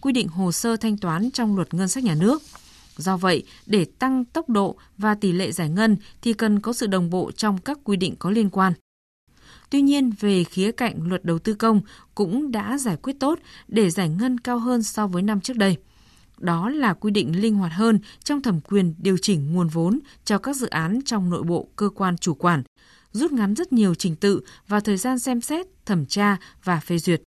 quy 0.00 0.12
định 0.12 0.28
hồ 0.28 0.52
sơ 0.52 0.76
thanh 0.76 0.98
toán 0.98 1.30
trong 1.30 1.56
luật 1.56 1.74
ngân 1.74 1.88
sách 1.88 2.04
nhà 2.04 2.14
nước. 2.14 2.42
Do 2.96 3.16
vậy, 3.16 3.44
để 3.66 3.84
tăng 3.84 4.24
tốc 4.24 4.48
độ 4.48 4.76
và 4.98 5.14
tỷ 5.14 5.32
lệ 5.32 5.52
giải 5.52 5.68
ngân 5.68 5.96
thì 6.22 6.32
cần 6.32 6.60
có 6.60 6.72
sự 6.72 6.86
đồng 6.86 7.10
bộ 7.10 7.30
trong 7.32 7.58
các 7.58 7.78
quy 7.84 7.96
định 7.96 8.14
có 8.18 8.30
liên 8.30 8.50
quan. 8.50 8.72
Tuy 9.70 9.82
nhiên, 9.82 10.12
về 10.20 10.44
khía 10.44 10.72
cạnh 10.72 10.94
luật 11.02 11.24
đầu 11.24 11.38
tư 11.38 11.54
công 11.54 11.80
cũng 12.14 12.52
đã 12.52 12.78
giải 12.78 12.96
quyết 12.96 13.16
tốt 13.20 13.38
để 13.68 13.90
giải 13.90 14.08
ngân 14.08 14.38
cao 14.40 14.58
hơn 14.58 14.82
so 14.82 15.06
với 15.06 15.22
năm 15.22 15.40
trước 15.40 15.56
đây 15.56 15.76
đó 16.40 16.70
là 16.70 16.94
quy 16.94 17.10
định 17.10 17.40
linh 17.40 17.54
hoạt 17.54 17.72
hơn 17.72 17.98
trong 18.24 18.42
thẩm 18.42 18.60
quyền 18.60 18.94
điều 18.98 19.16
chỉnh 19.22 19.52
nguồn 19.52 19.68
vốn 19.68 19.98
cho 20.24 20.38
các 20.38 20.56
dự 20.56 20.66
án 20.66 21.00
trong 21.04 21.30
nội 21.30 21.42
bộ 21.42 21.68
cơ 21.76 21.88
quan 21.94 22.18
chủ 22.18 22.34
quản, 22.34 22.62
rút 23.12 23.32
ngắn 23.32 23.54
rất 23.54 23.72
nhiều 23.72 23.94
trình 23.94 24.16
tự 24.16 24.40
và 24.68 24.80
thời 24.80 24.96
gian 24.96 25.18
xem 25.18 25.40
xét, 25.40 25.66
thẩm 25.86 26.06
tra 26.06 26.36
và 26.64 26.80
phê 26.80 26.98
duyệt. 26.98 27.22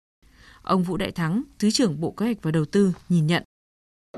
Ông 0.62 0.82
Vũ 0.82 0.96
Đại 0.96 1.10
Thắng, 1.10 1.42
Thứ 1.58 1.70
trưởng 1.70 2.00
Bộ 2.00 2.10
Kế 2.10 2.26
hoạch 2.26 2.42
và 2.42 2.50
Đầu 2.50 2.64
tư 2.64 2.92
nhìn 3.08 3.26
nhận. 3.26 3.42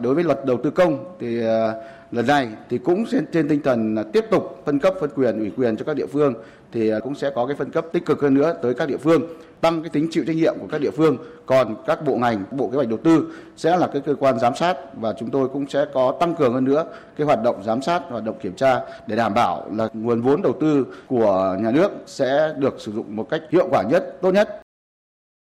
Đối 0.01 0.15
với 0.15 0.25
luật 0.25 0.39
đầu 0.47 0.61
tư 0.65 0.71
công 0.71 1.17
thì 1.21 1.41
à, 1.41 1.73
lần 2.13 2.27
này 2.27 2.49
thì 2.71 2.79
cũng 2.79 3.05
trên, 3.33 3.49
tinh 3.49 3.63
thần 3.65 3.95
là 3.95 4.03
tiếp 4.03 4.25
tục 4.31 4.63
phân 4.65 4.79
cấp 4.79 4.95
phân 5.01 5.11
quyền 5.15 5.39
ủy 5.39 5.51
quyền 5.57 5.77
cho 5.77 5.85
các 5.85 5.97
địa 5.97 6.07
phương 6.07 6.35
thì 6.73 6.91
à, 6.91 6.99
cũng 7.01 7.15
sẽ 7.15 7.31
có 7.35 7.47
cái 7.47 7.57
phân 7.57 7.71
cấp 7.71 7.87
tích 7.93 8.07
cực 8.07 8.21
hơn 8.21 8.35
nữa 8.35 8.55
tới 8.63 8.75
các 8.75 8.89
địa 8.89 8.97
phương 8.97 9.23
tăng 9.61 9.83
cái 9.83 9.91
tính 9.91 10.09
chịu 10.11 10.25
trách 10.27 10.37
nhiệm 10.37 10.55
của 10.61 10.67
các 10.71 10.81
địa 10.81 10.91
phương. 10.91 11.17
Còn 11.47 11.77
các 11.87 12.05
bộ 12.05 12.17
ngành 12.17 12.45
bộ 12.51 12.69
kế 12.69 12.77
hoạch 12.77 12.89
đầu 12.89 12.99
tư 13.05 13.27
sẽ 13.57 13.77
là 13.77 13.87
cái 13.87 14.03
cơ 14.03 14.15
quan 14.15 14.39
giám 14.39 14.55
sát 14.55 14.77
và 14.95 15.15
chúng 15.19 15.31
tôi 15.31 15.49
cũng 15.49 15.67
sẽ 15.69 15.85
có 15.95 16.17
tăng 16.21 16.35
cường 16.35 16.55
hơn 16.55 16.65
nữa 16.65 16.85
cái 17.17 17.27
hoạt 17.27 17.43
động 17.43 17.63
giám 17.65 17.83
sát 17.83 18.03
hoạt 18.09 18.25
động 18.25 18.39
kiểm 18.43 18.55
tra 18.55 18.81
để 19.07 19.17
đảm 19.17 19.35
bảo 19.35 19.67
là 19.77 19.89
nguồn 19.93 20.23
vốn 20.23 20.43
đầu 20.43 20.53
tư 20.61 20.87
của 21.07 21.57
nhà 21.61 21.71
nước 21.71 21.91
sẽ 22.07 22.55
được 22.59 22.75
sử 22.79 22.93
dụng 22.93 23.17
một 23.17 23.31
cách 23.31 23.43
hiệu 23.51 23.69
quả 23.71 23.83
nhất 23.83 24.17
tốt 24.23 24.31
nhất. 24.31 24.63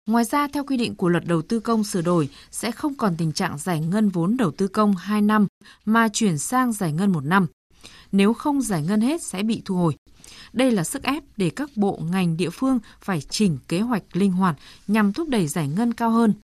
Ngoài 0.09 0.25
ra, 0.25 0.49
theo 0.49 0.65
quy 0.65 0.77
định 0.77 0.95
của 0.95 1.09
luật 1.09 1.25
đầu 1.27 1.43
tư 1.43 1.61
công 1.61 1.85
sửa 1.85 2.03
đổi, 2.03 2.29
sẽ 2.51 2.71
không 2.73 2.95
còn 2.95 3.17
tình 3.17 3.33
trạng 3.33 3.59
giải 3.59 3.81
ngân 3.81 4.09
vốn 4.09 4.37
đầu 4.37 4.51
tư 4.51 4.69
công 4.69 4.97
2 4.97 5.23
năm 5.23 5.47
mà 5.85 6.09
chuyển 6.09 6.39
sang 6.39 6.73
giải 6.73 6.93
ngân 6.93 7.13
1 7.13 7.25
năm. 7.25 7.47
Nếu 8.13 8.35
không 8.35 8.63
giải 8.63 8.83
ngân 8.83 9.01
hết 9.01 9.23
sẽ 9.23 9.43
bị 9.43 9.63
thu 9.65 9.77
hồi. 9.77 9.97
Đây 10.53 10.71
là 10.71 10.85
sức 10.85 11.03
ép 11.03 11.23
để 11.37 11.51
các 11.51 11.71
bộ 11.77 12.01
ngành 12.11 12.37
địa 12.37 12.51
phương 12.51 12.79
phải 13.01 13.21
chỉnh 13.21 13.59
kế 13.69 13.81
hoạch 13.81 14.03
linh 14.13 14.33
hoạt 14.33 14.57
nhằm 14.87 15.13
thúc 15.13 15.29
đẩy 15.29 15.47
giải 15.47 15.69
ngân 15.69 15.95
cao 15.95 16.11
hơn. 16.11 16.35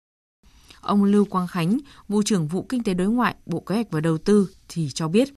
Ông 0.81 1.03
Lưu 1.03 1.25
Quang 1.25 1.47
Khánh, 1.47 1.77
vụ 2.07 2.23
trưởng 2.23 2.47
vụ 2.47 2.65
kinh 2.69 2.83
tế 2.83 2.93
đối 2.93 3.07
ngoại, 3.07 3.35
Bộ 3.45 3.59
Kế 3.59 3.75
hoạch 3.75 3.91
và 3.91 4.01
Đầu 4.01 4.17
tư 4.17 4.49
thì 4.67 4.89
cho 4.93 5.07
biết. 5.07 5.34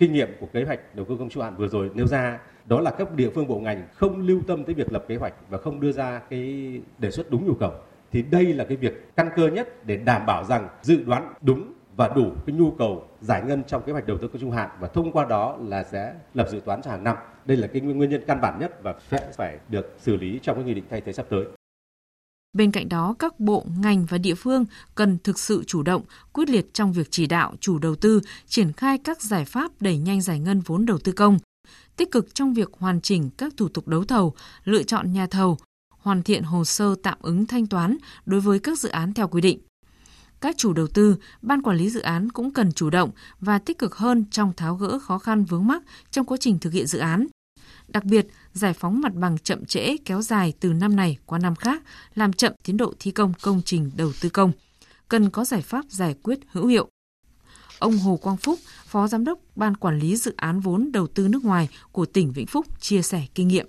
Kinh 0.00 0.12
nghiệm 0.12 0.28
của 0.40 0.46
kế 0.52 0.64
hoạch 0.64 0.80
đầu 0.94 1.06
tư 1.08 1.16
công 1.18 1.28
trung 1.28 1.42
hạn 1.42 1.56
vừa 1.56 1.68
rồi 1.68 1.90
nêu 1.94 2.06
ra, 2.06 2.38
đó 2.66 2.80
là 2.80 2.90
các 2.90 3.14
địa 3.14 3.30
phương 3.34 3.48
bộ 3.48 3.58
ngành 3.58 3.88
không 3.94 4.26
lưu 4.26 4.40
tâm 4.46 4.64
tới 4.64 4.74
việc 4.74 4.92
lập 4.92 5.04
kế 5.08 5.16
hoạch 5.16 5.34
và 5.50 5.58
không 5.58 5.80
đưa 5.80 5.92
ra 5.92 6.20
cái 6.30 6.72
đề 6.98 7.10
xuất 7.10 7.30
đúng 7.30 7.46
nhu 7.46 7.54
cầu 7.54 7.72
thì 8.12 8.22
đây 8.22 8.54
là 8.54 8.64
cái 8.64 8.76
việc 8.76 9.16
căn 9.16 9.28
cơ 9.36 9.48
nhất 9.48 9.86
để 9.86 9.96
đảm 9.96 10.26
bảo 10.26 10.44
rằng 10.44 10.68
dự 10.82 11.02
đoán 11.06 11.34
đúng 11.40 11.72
và 11.96 12.08
đủ 12.08 12.32
cái 12.46 12.56
nhu 12.56 12.70
cầu 12.70 13.08
giải 13.20 13.42
ngân 13.46 13.64
trong 13.64 13.82
kế 13.82 13.92
hoạch 13.92 14.06
đầu 14.06 14.18
tư 14.18 14.28
công 14.28 14.40
trung 14.40 14.50
hạn 14.50 14.70
và 14.80 14.88
thông 14.88 15.12
qua 15.12 15.24
đó 15.24 15.58
là 15.66 15.84
sẽ 15.84 16.14
lập 16.34 16.48
dự 16.50 16.60
toán 16.60 16.82
cho 16.82 16.90
hàng 16.90 17.04
năm. 17.04 17.16
Đây 17.44 17.56
là 17.56 17.66
cái 17.66 17.82
nguyên 17.82 18.10
nhân 18.10 18.22
căn 18.26 18.40
bản 18.40 18.58
nhất 18.60 18.82
và 18.82 18.94
sẽ 19.10 19.28
phải 19.36 19.58
được 19.68 19.94
xử 19.98 20.16
lý 20.16 20.38
trong 20.42 20.56
cái 20.56 20.64
nghị 20.64 20.74
định 20.74 20.84
thay 20.90 21.00
thế 21.00 21.12
sắp 21.12 21.26
tới. 21.28 21.44
Bên 22.52 22.70
cạnh 22.70 22.88
đó, 22.88 23.14
các 23.18 23.40
bộ, 23.40 23.66
ngành 23.78 24.06
và 24.06 24.18
địa 24.18 24.34
phương 24.34 24.64
cần 24.94 25.18
thực 25.24 25.38
sự 25.38 25.64
chủ 25.66 25.82
động, 25.82 26.02
quyết 26.32 26.48
liệt 26.48 26.74
trong 26.74 26.92
việc 26.92 27.08
chỉ 27.10 27.26
đạo 27.26 27.54
chủ 27.60 27.78
đầu 27.78 27.94
tư 27.94 28.20
triển 28.46 28.72
khai 28.72 28.98
các 28.98 29.22
giải 29.22 29.44
pháp 29.44 29.72
đẩy 29.80 29.98
nhanh 29.98 30.20
giải 30.20 30.38
ngân 30.38 30.60
vốn 30.60 30.86
đầu 30.86 30.98
tư 30.98 31.12
công, 31.12 31.38
tích 31.96 32.10
cực 32.10 32.34
trong 32.34 32.54
việc 32.54 32.68
hoàn 32.78 33.00
chỉnh 33.00 33.30
các 33.30 33.52
thủ 33.56 33.68
tục 33.68 33.88
đấu 33.88 34.04
thầu, 34.04 34.34
lựa 34.64 34.82
chọn 34.82 35.12
nhà 35.12 35.26
thầu, 35.26 35.58
hoàn 35.98 36.22
thiện 36.22 36.42
hồ 36.42 36.64
sơ 36.64 36.94
tạm 37.02 37.18
ứng 37.22 37.46
thanh 37.46 37.66
toán 37.66 37.96
đối 38.26 38.40
với 38.40 38.58
các 38.58 38.78
dự 38.78 38.88
án 38.88 39.14
theo 39.14 39.28
quy 39.28 39.40
định. 39.40 39.60
Các 40.40 40.56
chủ 40.56 40.72
đầu 40.72 40.86
tư, 40.86 41.16
ban 41.42 41.62
quản 41.62 41.76
lý 41.76 41.90
dự 41.90 42.00
án 42.00 42.30
cũng 42.32 42.50
cần 42.50 42.72
chủ 42.72 42.90
động 42.90 43.10
và 43.40 43.58
tích 43.58 43.78
cực 43.78 43.96
hơn 43.96 44.24
trong 44.30 44.52
tháo 44.56 44.76
gỡ 44.76 44.98
khó 44.98 45.18
khăn 45.18 45.44
vướng 45.44 45.66
mắc 45.66 45.82
trong 46.10 46.26
quá 46.26 46.36
trình 46.40 46.58
thực 46.58 46.72
hiện 46.72 46.86
dự 46.86 46.98
án. 46.98 47.26
Đặc 47.92 48.04
biệt, 48.04 48.26
giải 48.52 48.72
phóng 48.72 49.00
mặt 49.00 49.14
bằng 49.14 49.38
chậm 49.38 49.64
trễ 49.64 49.96
kéo 50.04 50.22
dài 50.22 50.52
từ 50.60 50.72
năm 50.72 50.96
này 50.96 51.18
qua 51.26 51.38
năm 51.38 51.54
khác, 51.54 51.82
làm 52.14 52.32
chậm 52.32 52.52
tiến 52.64 52.76
độ 52.76 52.92
thi 52.98 53.10
công 53.10 53.32
công 53.42 53.62
trình 53.64 53.90
đầu 53.96 54.12
tư 54.20 54.28
công. 54.28 54.52
Cần 55.08 55.30
có 55.30 55.44
giải 55.44 55.62
pháp 55.62 55.84
giải 55.88 56.14
quyết 56.22 56.38
hữu 56.52 56.66
hiệu. 56.66 56.88
Ông 57.78 57.98
Hồ 57.98 58.16
Quang 58.16 58.36
Phúc, 58.36 58.58
Phó 58.86 59.08
Giám 59.08 59.24
đốc 59.24 59.38
Ban 59.56 59.76
Quản 59.76 59.98
lý 59.98 60.16
Dự 60.16 60.34
án 60.36 60.60
vốn 60.60 60.92
đầu 60.92 61.06
tư 61.06 61.28
nước 61.28 61.44
ngoài 61.44 61.68
của 61.92 62.06
tỉnh 62.06 62.32
Vĩnh 62.32 62.46
Phúc 62.46 62.66
chia 62.80 63.02
sẻ 63.02 63.22
kinh 63.34 63.48
nghiệm. 63.48 63.66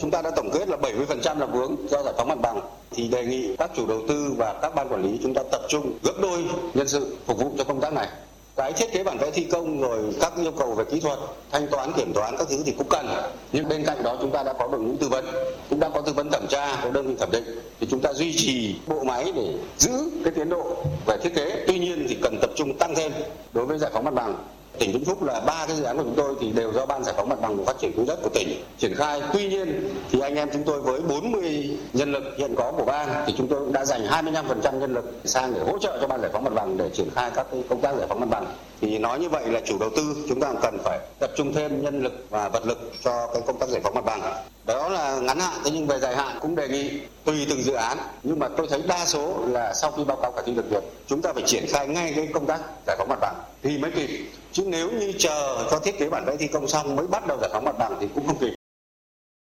Chúng 0.00 0.10
ta 0.10 0.22
đã 0.22 0.30
tổng 0.36 0.50
kết 0.54 0.68
là 0.68 0.76
70% 0.76 1.38
là 1.38 1.46
vướng 1.46 1.76
do 1.88 2.02
giải 2.02 2.14
phóng 2.16 2.28
mặt 2.28 2.38
bằng 2.42 2.60
thì 2.90 3.08
đề 3.08 3.26
nghị 3.26 3.56
các 3.56 3.70
chủ 3.76 3.86
đầu 3.86 4.02
tư 4.08 4.34
và 4.36 4.58
các 4.62 4.74
ban 4.74 4.88
quản 4.88 5.02
lý 5.02 5.18
chúng 5.22 5.34
ta 5.34 5.42
tập 5.52 5.62
trung 5.68 5.98
gấp 6.02 6.12
đôi 6.22 6.44
nhân 6.74 6.88
sự 6.88 7.16
phục 7.26 7.38
vụ 7.38 7.54
cho 7.58 7.64
công 7.64 7.80
tác 7.80 7.92
này 7.92 8.08
cái 8.56 8.72
thiết 8.72 8.92
kế 8.92 9.04
bản 9.04 9.18
vẽ 9.18 9.30
thi 9.30 9.44
công 9.44 9.80
rồi 9.80 9.98
các 10.20 10.32
yêu 10.36 10.52
cầu 10.58 10.74
về 10.74 10.84
kỹ 10.84 11.00
thuật, 11.00 11.18
thanh 11.52 11.68
toán, 11.68 11.92
kiểm 11.92 12.12
toán 12.12 12.36
các 12.38 12.46
thứ 12.50 12.62
thì 12.66 12.72
cũng 12.78 12.88
cần. 12.88 13.06
Nhưng 13.52 13.68
bên 13.68 13.84
cạnh 13.84 14.02
đó 14.02 14.16
chúng 14.20 14.30
ta 14.30 14.42
đã 14.42 14.52
có 14.52 14.68
đội 14.72 14.80
ngũ 14.80 14.96
tư 15.00 15.08
vấn, 15.08 15.24
cũng 15.70 15.80
đã 15.80 15.88
có 15.88 16.00
tư 16.00 16.12
vấn 16.12 16.30
thẩm 16.30 16.46
tra, 16.48 16.80
có 16.82 16.90
đơn 16.90 17.06
vị 17.06 17.14
thẩm 17.18 17.30
định. 17.30 17.44
Thì 17.80 17.86
chúng 17.90 18.00
ta 18.00 18.12
duy 18.12 18.34
trì 18.36 18.76
bộ 18.86 19.04
máy 19.04 19.32
để 19.36 19.54
giữ 19.78 20.10
cái 20.24 20.32
tiến 20.36 20.48
độ 20.48 20.76
về 21.06 21.16
thiết 21.22 21.34
kế. 21.34 21.64
Tuy 21.66 21.78
nhiên 21.78 22.06
thì 22.08 22.16
cần 22.22 22.38
tập 22.40 22.50
trung 22.56 22.78
tăng 22.78 22.94
thêm 22.94 23.12
đối 23.52 23.66
với 23.66 23.78
giải 23.78 23.90
phóng 23.94 24.04
mặt 24.04 24.14
bằng 24.14 24.34
tỉnh 24.78 24.92
Vĩnh 24.92 25.04
Phúc 25.04 25.22
là 25.22 25.40
ba 25.40 25.66
cái 25.66 25.76
dự 25.76 25.82
án 25.82 25.96
của 25.96 26.02
chúng 26.02 26.14
tôi 26.16 26.34
thì 26.40 26.52
đều 26.52 26.72
do 26.72 26.86
ban 26.86 27.04
giải 27.04 27.14
phóng 27.16 27.28
mặt 27.28 27.40
bằng 27.40 27.56
và 27.56 27.64
phát 27.64 27.78
triển 27.80 27.92
quỹ 27.96 28.04
đất 28.06 28.18
của 28.22 28.30
tỉnh 28.34 28.64
triển 28.78 28.94
khai. 28.94 29.22
Tuy 29.32 29.48
nhiên 29.48 29.90
thì 30.10 30.20
anh 30.20 30.34
em 30.34 30.48
chúng 30.52 30.62
tôi 30.64 30.80
với 30.80 31.00
40 31.00 31.78
nhân 31.92 32.12
lực 32.12 32.24
hiện 32.38 32.54
có 32.56 32.72
của 32.76 32.84
ban 32.84 33.24
thì 33.26 33.34
chúng 33.38 33.48
tôi 33.48 33.58
cũng 33.60 33.72
đã 33.72 33.84
dành 33.84 34.06
25% 34.06 34.78
nhân 34.78 34.94
lực 34.94 35.04
sang 35.24 35.54
để 35.54 35.60
hỗ 35.60 35.78
trợ 35.78 35.98
cho 36.00 36.06
ban 36.06 36.20
giải 36.20 36.30
phóng 36.32 36.44
mặt 36.44 36.54
bằng 36.54 36.76
để 36.76 36.90
triển 36.92 37.10
khai 37.14 37.30
các 37.34 37.46
cái 37.50 37.64
công 37.68 37.80
tác 37.80 37.96
giải 37.96 38.06
phóng 38.08 38.20
mặt 38.20 38.28
bằng. 38.30 38.46
Thì 38.80 38.98
nói 38.98 39.18
như 39.18 39.28
vậy 39.28 39.46
là 39.46 39.60
chủ 39.64 39.78
đầu 39.80 39.90
tư 39.96 40.16
chúng 40.28 40.40
ta 40.40 40.52
cần 40.62 40.78
phải 40.84 40.98
tập 41.18 41.30
trung 41.36 41.52
thêm 41.52 41.82
nhân 41.82 42.02
lực 42.02 42.26
và 42.30 42.48
vật 42.48 42.66
lực 42.66 42.92
cho 43.04 43.26
cái 43.26 43.42
công 43.46 43.58
tác 43.58 43.68
giải 43.68 43.80
phóng 43.84 43.94
mặt 43.94 44.04
bằng. 44.04 44.20
Đó 44.66 44.88
là 44.88 45.18
ngắn 45.18 45.38
hạn, 45.38 45.60
thế 45.64 45.70
nhưng 45.74 45.86
về 45.86 45.98
dài 45.98 46.16
hạn 46.16 46.38
cũng 46.40 46.54
đề 46.54 46.68
nghị 46.68 46.90
tùy 47.24 47.46
từng 47.50 47.62
dự 47.62 47.72
án. 47.72 47.98
Nhưng 48.22 48.38
mà 48.38 48.48
tôi 48.56 48.66
thấy 48.70 48.82
đa 48.88 49.06
số 49.06 49.34
là 49.48 49.74
sau 49.74 49.90
khi 49.90 50.04
báo 50.04 50.16
cáo 50.16 50.32
cả 50.32 50.42
thi 50.46 50.52
được 50.52 50.70
việc, 50.70 50.84
chúng 51.06 51.22
ta 51.22 51.32
phải 51.32 51.42
triển 51.46 51.64
khai 51.68 51.88
ngay 51.88 52.12
cái 52.16 52.28
công 52.34 52.46
tác 52.46 52.60
giải 52.86 52.96
phóng 52.98 53.08
mặt 53.08 53.18
bằng 53.20 53.34
thì 53.64 53.78
mới 53.78 53.90
kịp. 53.90 54.08
Chứ 54.52 54.64
nếu 54.66 54.92
như 54.92 55.12
chờ 55.18 55.68
cho 55.70 55.80
thiết 55.84 55.98
kế 55.98 56.10
bản 56.10 56.24
vẽ 56.26 56.36
thi 56.36 56.48
công 56.52 56.68
xong 56.68 56.96
mới 56.96 57.06
bắt 57.06 57.26
đầu 57.26 57.38
giải 57.40 57.50
phóng 57.52 57.64
mặt 57.64 57.76
bằng 57.78 57.92
thì 58.00 58.06
cũng 58.14 58.26
không 58.26 58.38
kịp. 58.40 58.54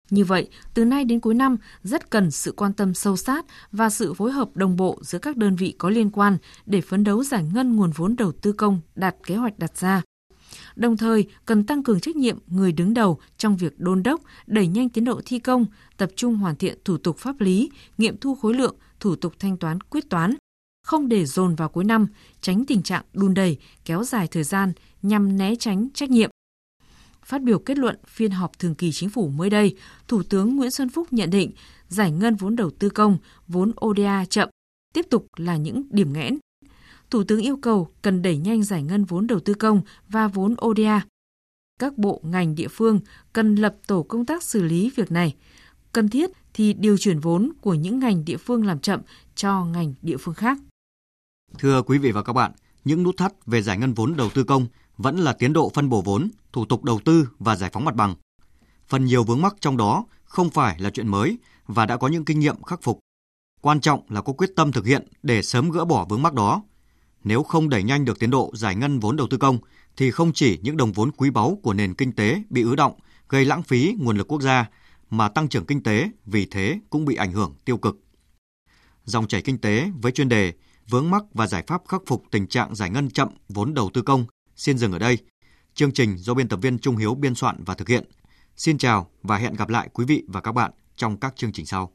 Như 0.10 0.25
vậy, 0.25 0.50
từ 0.74 0.86
nay 0.86 1.03
đến 1.03 1.19
cuối 1.19 1.34
năm 1.34 1.57
rất 1.84 2.10
cần 2.10 2.31
sự 2.31 2.51
quan 2.51 2.74
tâm 2.74 2.93
sâu 2.93 3.17
sát 3.17 3.45
và 3.72 3.89
sự 3.89 4.13
phối 4.13 4.31
hợp 4.31 4.50
đồng 4.53 4.75
bộ 4.75 5.00
giữa 5.01 5.19
các 5.19 5.38
đơn 5.38 5.55
vị 5.55 5.75
có 5.77 5.89
liên 5.89 6.12
quan 6.12 6.38
để 6.65 6.81
phấn 6.81 7.03
đấu 7.03 7.24
giải 7.24 7.43
ngân 7.53 7.75
nguồn 7.75 7.91
vốn 7.91 8.15
đầu 8.15 8.31
tư 8.31 8.51
công 8.51 8.81
đạt 8.95 9.15
kế 9.24 9.36
hoạch 9.36 9.60
đặt 9.60 9.77
ra. 9.77 10.01
Đồng 10.75 10.98
thời, 10.98 11.27
cần 11.46 11.66
tăng 11.66 11.83
cường 11.83 12.00
trách 12.00 12.16
nhiệm 12.16 12.37
người 12.48 12.72
đứng 12.72 12.94
đầu 12.94 13.20
trong 13.37 13.57
việc 13.57 13.79
đôn 13.79 14.03
đốc, 14.03 14.22
đẩy 14.48 14.68
nhanh 14.68 14.89
tiến 14.89 15.05
độ 15.05 15.22
thi 15.25 15.39
công, 15.39 15.66
tập 15.98 16.09
trung 16.16 16.35
hoàn 16.35 16.55
thiện 16.55 16.77
thủ 16.85 16.98
tục 16.98 17.18
pháp 17.18 17.42
lý, 17.42 17.70
nghiệm 17.98 18.18
thu 18.18 18.35
khối 18.35 18.53
lượng, 18.53 18.75
thủ 19.00 19.16
tục 19.16 19.33
thanh 19.39 19.57
toán 19.57 19.81
quyết 19.81 20.09
toán, 20.09 20.35
không 20.85 21.09
để 21.09 21.25
dồn 21.25 21.55
vào 21.55 21.69
cuối 21.69 21.83
năm, 21.83 22.07
tránh 22.41 22.65
tình 22.65 22.83
trạng 22.83 23.03
đun 23.13 23.33
đầy, 23.33 23.57
kéo 23.85 24.03
dài 24.03 24.27
thời 24.27 24.43
gian 24.43 24.74
nhằm 25.01 25.37
né 25.37 25.55
tránh 25.55 25.87
trách 25.93 26.09
nhiệm. 26.09 26.29
Phát 27.25 27.41
biểu 27.41 27.59
kết 27.59 27.77
luận 27.77 27.95
phiên 28.07 28.31
họp 28.31 28.59
thường 28.59 28.75
kỳ 28.75 28.91
chính 28.91 29.09
phủ 29.09 29.29
mới 29.29 29.50
đây, 29.50 29.75
Thủ 30.07 30.24
tướng 30.24 30.55
Nguyễn 30.55 30.71
Xuân 30.71 30.89
Phúc 30.89 31.07
nhận 31.13 31.29
định 31.29 31.51
giải 31.87 32.11
ngân 32.11 32.35
vốn 32.35 32.55
đầu 32.55 32.69
tư 32.69 32.89
công, 32.89 33.17
vốn 33.48 33.71
ODA 33.85 34.25
chậm, 34.25 34.50
tiếp 34.93 35.05
tục 35.09 35.27
là 35.35 35.57
những 35.57 35.83
điểm 35.89 36.13
nghẽn. 36.13 36.37
Thủ 37.09 37.24
tướng 37.24 37.41
yêu 37.41 37.57
cầu 37.57 37.89
cần 38.01 38.21
đẩy 38.21 38.37
nhanh 38.37 38.63
giải 38.63 38.83
ngân 38.83 39.05
vốn 39.05 39.27
đầu 39.27 39.39
tư 39.39 39.53
công 39.53 39.81
và 40.09 40.27
vốn 40.27 40.55
ODA. 40.65 41.05
Các 41.79 41.98
bộ 41.98 42.21
ngành 42.24 42.55
địa 42.55 42.67
phương 42.67 43.00
cần 43.33 43.55
lập 43.55 43.75
tổ 43.87 44.03
công 44.03 44.25
tác 44.25 44.43
xử 44.43 44.63
lý 44.63 44.91
việc 44.95 45.11
này. 45.11 45.35
Cần 45.93 46.09
thiết 46.09 46.31
thì 46.53 46.74
điều 46.74 46.98
chuyển 46.98 47.19
vốn 47.19 47.51
của 47.61 47.74
những 47.74 48.00
ngành 48.00 48.25
địa 48.25 48.37
phương 48.37 48.65
làm 48.65 48.79
chậm 48.79 49.01
cho 49.35 49.65
ngành 49.65 49.93
địa 50.01 50.17
phương 50.17 50.35
khác. 50.35 50.57
Thưa 51.59 51.81
quý 51.81 51.98
vị 51.98 52.11
và 52.11 52.24
các 52.24 52.33
bạn, 52.33 52.51
những 52.85 53.03
nút 53.03 53.18
thắt 53.18 53.46
về 53.46 53.61
giải 53.61 53.77
ngân 53.77 53.94
vốn 53.94 54.15
đầu 54.18 54.29
tư 54.29 54.44
công 54.44 54.68
vẫn 54.98 55.18
là 55.18 55.33
tiến 55.33 55.53
độ 55.53 55.72
phân 55.74 55.89
bổ 55.89 56.01
vốn, 56.01 56.29
thủ 56.53 56.65
tục 56.65 56.83
đầu 56.83 57.00
tư 57.05 57.29
và 57.39 57.55
giải 57.55 57.70
phóng 57.74 57.85
mặt 57.85 57.96
bằng. 57.96 58.15
Phần 58.87 59.05
nhiều 59.05 59.24
vướng 59.24 59.41
mắc 59.41 59.55
trong 59.59 59.77
đó 59.77 60.05
không 60.24 60.50
phải 60.50 60.79
là 60.79 60.89
chuyện 60.89 61.07
mới 61.07 61.37
và 61.68 61.85
đã 61.85 61.98
có 61.98 62.07
những 62.07 62.25
kinh 62.25 62.39
nghiệm 62.39 62.63
khắc 62.63 62.81
phục. 62.83 63.00
Quan 63.61 63.79
trọng 63.81 64.00
là 64.09 64.22
có 64.22 64.33
quyết 64.33 64.50
tâm 64.55 64.72
thực 64.72 64.85
hiện 64.85 65.07
để 65.24 65.41
sớm 65.41 65.70
gỡ 65.70 65.85
bỏ 65.85 66.05
vướng 66.09 66.22
mắc 66.22 66.33
đó. 66.33 66.63
Nếu 67.24 67.44
không 67.44 67.70
đẩy 67.70 67.83
nhanh 67.83 68.05
được 68.05 68.20
tiến 68.20 68.29
độ 68.29 68.51
giải 68.53 68.75
ngân 68.75 69.00
vốn 69.00 69.15
đầu 69.15 69.27
tư 69.27 69.37
công 69.37 69.59
thì 69.98 70.11
không 70.11 70.33
chỉ 70.33 70.59
những 70.61 70.77
đồng 70.77 70.91
vốn 70.91 71.11
quý 71.11 71.29
báu 71.29 71.59
của 71.63 71.74
nền 71.74 71.94
kinh 71.94 72.11
tế 72.11 72.44
bị 72.50 72.63
ứ 72.63 72.75
động, 72.75 72.94
gây 73.29 73.46
lãng 73.46 73.63
phí 73.63 73.96
nguồn 74.00 74.18
lực 74.18 74.27
quốc 74.27 74.41
gia 74.41 74.70
mà 75.09 75.29
tăng 75.29 75.48
trưởng 75.48 75.65
kinh 75.65 75.83
tế 75.83 76.09
vì 76.25 76.46
thế 76.46 76.79
cũng 76.89 77.05
bị 77.05 77.15
ảnh 77.15 77.31
hưởng 77.31 77.55
tiêu 77.65 77.77
cực. 77.77 78.00
Dòng 79.05 79.27
chảy 79.27 79.41
kinh 79.41 79.57
tế 79.57 79.91
với 80.01 80.11
chuyên 80.11 80.29
đề 80.29 80.53
vướng 80.89 81.09
mắc 81.09 81.24
và 81.33 81.48
giải 81.48 81.63
pháp 81.67 81.81
khắc 81.87 82.01
phục 82.05 82.24
tình 82.31 82.48
trạng 82.48 82.75
giải 82.75 82.89
ngân 82.89 83.09
chậm 83.09 83.29
vốn 83.50 83.74
đầu 83.74 83.89
tư 83.93 84.01
công 84.01 84.25
xin 84.55 84.77
dừng 84.77 84.91
ở 84.91 85.00
đây. 85.00 85.17
Chương 85.74 85.91
trình 85.91 86.17
do 86.17 86.33
biên 86.33 86.48
tập 86.48 86.59
viên 86.61 86.79
Trung 86.79 86.98
Hiếu 86.98 87.15
biên 87.15 87.35
soạn 87.35 87.63
và 87.63 87.74
thực 87.74 87.87
hiện. 87.87 88.03
Xin 88.55 88.77
chào 88.77 89.09
và 89.24 89.37
hẹn 89.37 89.53
gặp 89.53 89.69
lại 89.69 89.89
quý 89.93 90.05
vị 90.05 90.24
và 90.27 90.41
các 90.41 90.51
bạn 90.51 90.71
trong 90.95 91.17
các 91.19 91.35
chương 91.35 91.51
trình 91.51 91.65
sau. 91.65 91.91